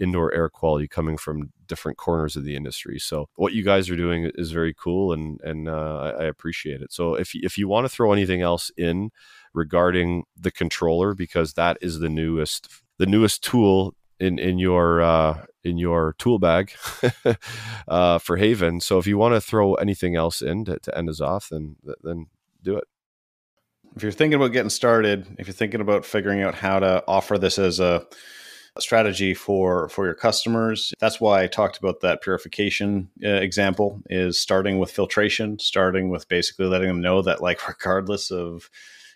[0.00, 2.98] indoor air quality coming from different corners of the industry.
[2.98, 6.92] So what you guys are doing is very cool, and and uh, I, appreciate it.
[6.92, 9.10] So if if you want to throw anything else in
[9.52, 15.44] regarding the controller, because that is the newest the newest tool in in your uh,
[15.62, 16.72] in your tool bag
[17.88, 18.80] uh, for Haven.
[18.80, 21.76] So if you want to throw anything else in to, to end us off, then
[22.02, 22.26] then
[22.62, 22.84] do it.
[23.96, 27.38] If you're thinking about getting started, if you're thinking about figuring out how to offer
[27.38, 28.06] this as a
[28.78, 30.92] strategy for for your customers.
[31.00, 36.28] That's why I talked about that purification uh, example is starting with filtration, starting with
[36.28, 38.70] basically letting them know that like regardless of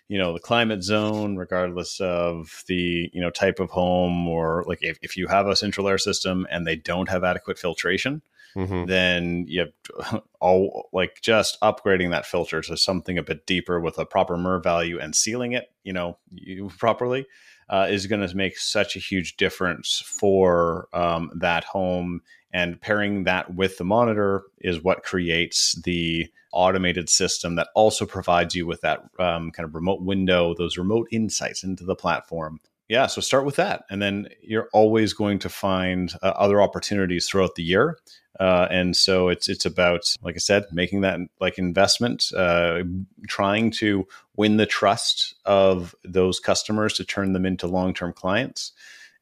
[0.07, 4.79] you know the climate zone regardless of the you know type of home or like
[4.81, 8.21] if, if you have a central air system and they don't have adequate filtration
[8.55, 8.85] mm-hmm.
[8.85, 13.97] then you have all like just upgrading that filter to something a bit deeper with
[13.97, 16.17] a proper MERV value and sealing it you know
[16.77, 17.25] properly
[17.69, 22.21] uh, is going to make such a huge difference for um, that home.
[22.53, 28.55] And pairing that with the monitor is what creates the automated system that also provides
[28.55, 32.61] you with that um, kind of remote window, those remote insights into the platform.
[32.87, 33.83] Yeah, so start with that.
[33.89, 37.97] And then you're always going to find uh, other opportunities throughout the year.
[38.39, 42.83] Uh, and so it's it's about, like I said, making that like investment, uh,
[43.27, 48.73] trying to win the trust of those customers to turn them into long term clients.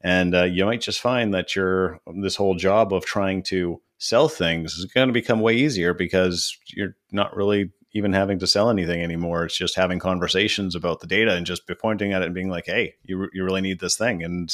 [0.02, 4.28] And uh, you might just find that your this whole job of trying to sell
[4.28, 8.70] things is going to become way easier because you're not really even having to sell
[8.70, 9.46] anything anymore.
[9.46, 12.66] It's just having conversations about the data and just pointing at it and being like,
[12.66, 14.54] "Hey, you you really need this thing." And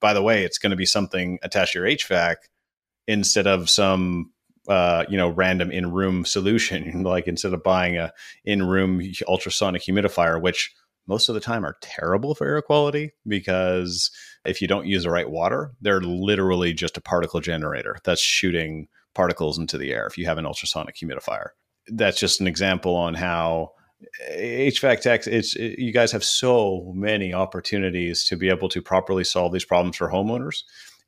[0.00, 2.36] by the way, it's going to be something attached to your HVAC
[3.06, 4.30] instead of some
[4.68, 7.02] uh, you know random in room solution.
[7.04, 8.12] like instead of buying a
[8.44, 10.72] in room ultrasonic humidifier, which
[11.06, 14.10] most of the time are terrible for air quality because
[14.44, 18.86] if you don't use the right water, they're literally just a particle generator that's shooting
[19.14, 20.06] particles into the air.
[20.06, 21.48] If you have an ultrasonic humidifier,
[21.88, 23.72] that's just an example on how
[24.32, 29.24] HVAC techs, it's it, you guys have so many opportunities to be able to properly
[29.24, 30.62] solve these problems for homeowners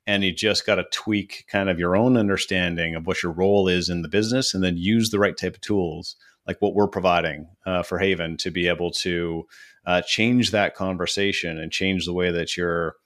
[0.06, 3.68] and you just got to tweak kind of your own understanding of what your role
[3.68, 6.88] is in the business and then use the right type of tools like what we're
[6.88, 9.46] providing uh, for haven to be able to
[9.86, 12.96] uh, change that conversation and change the way that you're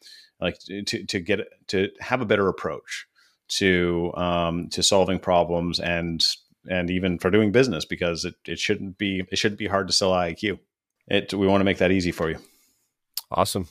[0.40, 3.06] like to, to get to have a better approach
[3.48, 6.24] to um, to solving problems and
[6.68, 9.92] and even for doing business because it, it shouldn't be it shouldn't be hard to
[9.92, 10.58] sell IAQ
[11.08, 12.38] It we want to make that easy for you.
[13.30, 13.68] Awesome.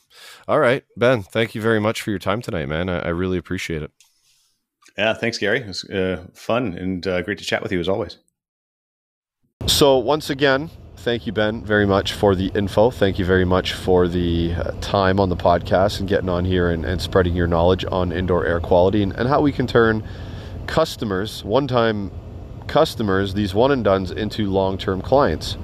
[0.48, 1.24] All right, Ben.
[1.24, 2.90] Thank you very much for your time tonight, man.
[2.90, 3.92] I, I really appreciate it.
[4.98, 5.62] Yeah, thanks, Gary.
[5.62, 8.18] It was uh, fun and uh, great to chat with you as always.
[9.66, 12.90] So once again, thank you, Ben, very much for the info.
[12.90, 16.70] Thank you very much for the uh, time on the podcast and getting on here
[16.70, 20.08] and, and spreading your knowledge on indoor air quality and, and how we can turn
[20.68, 22.12] customers, one time
[22.68, 25.58] customers, these one and dones, into long term clients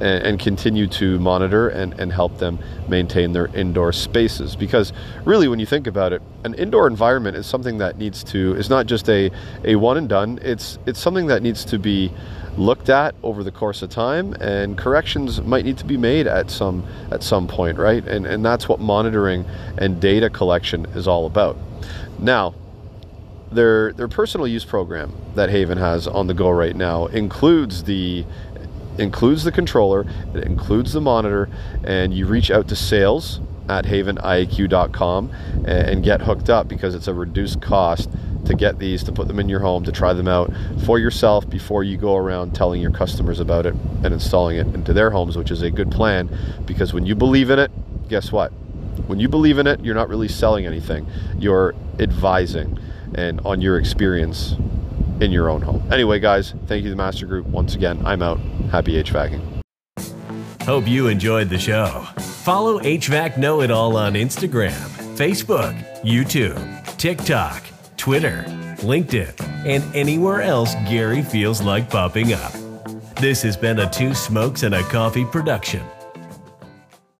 [0.00, 4.56] and, and, continue to monitor and, and help them maintain their indoor spaces.
[4.56, 4.92] Because
[5.24, 8.70] really, when you think about it, an indoor environment is something that needs to, is
[8.70, 9.30] not just a,
[9.64, 12.12] a one and done, it's, it's something that needs to be
[12.56, 16.50] looked at over the course of time and corrections might need to be made at
[16.50, 18.06] some at some point right?
[18.06, 19.44] And and that's what monitoring
[19.78, 21.56] and data collection is all about.
[22.18, 22.54] Now
[23.50, 28.24] their their personal use program that Haven has on the go right now includes the
[28.98, 31.48] includes the controller, it includes the monitor,
[31.84, 35.30] and you reach out to sales at haveniaq.com
[35.66, 38.08] and get hooked up because it's a reduced cost
[38.46, 40.50] to get these, to put them in your home, to try them out
[40.86, 44.92] for yourself before you go around telling your customers about it and installing it into
[44.92, 46.28] their homes, which is a good plan
[46.64, 47.70] because when you believe in it,
[48.08, 48.50] guess what?
[49.06, 51.06] When you believe in it, you're not really selling anything.
[51.38, 52.78] You're advising
[53.14, 54.54] and on your experience
[55.20, 55.86] in your own home.
[55.92, 57.46] Anyway, guys, thank you the Master Group.
[57.46, 58.38] Once again, I'm out.
[58.70, 59.40] Happy HVACing.
[60.62, 62.06] Hope you enjoyed the show.
[62.18, 64.72] Follow HVAC Know It All on Instagram,
[65.16, 67.64] Facebook, YouTube, TikTok,
[67.96, 68.44] Twitter,
[68.78, 69.34] LinkedIn,
[69.66, 72.52] and anywhere else Gary feels like popping up.
[73.16, 75.82] This has been a Two Smokes and a Coffee production.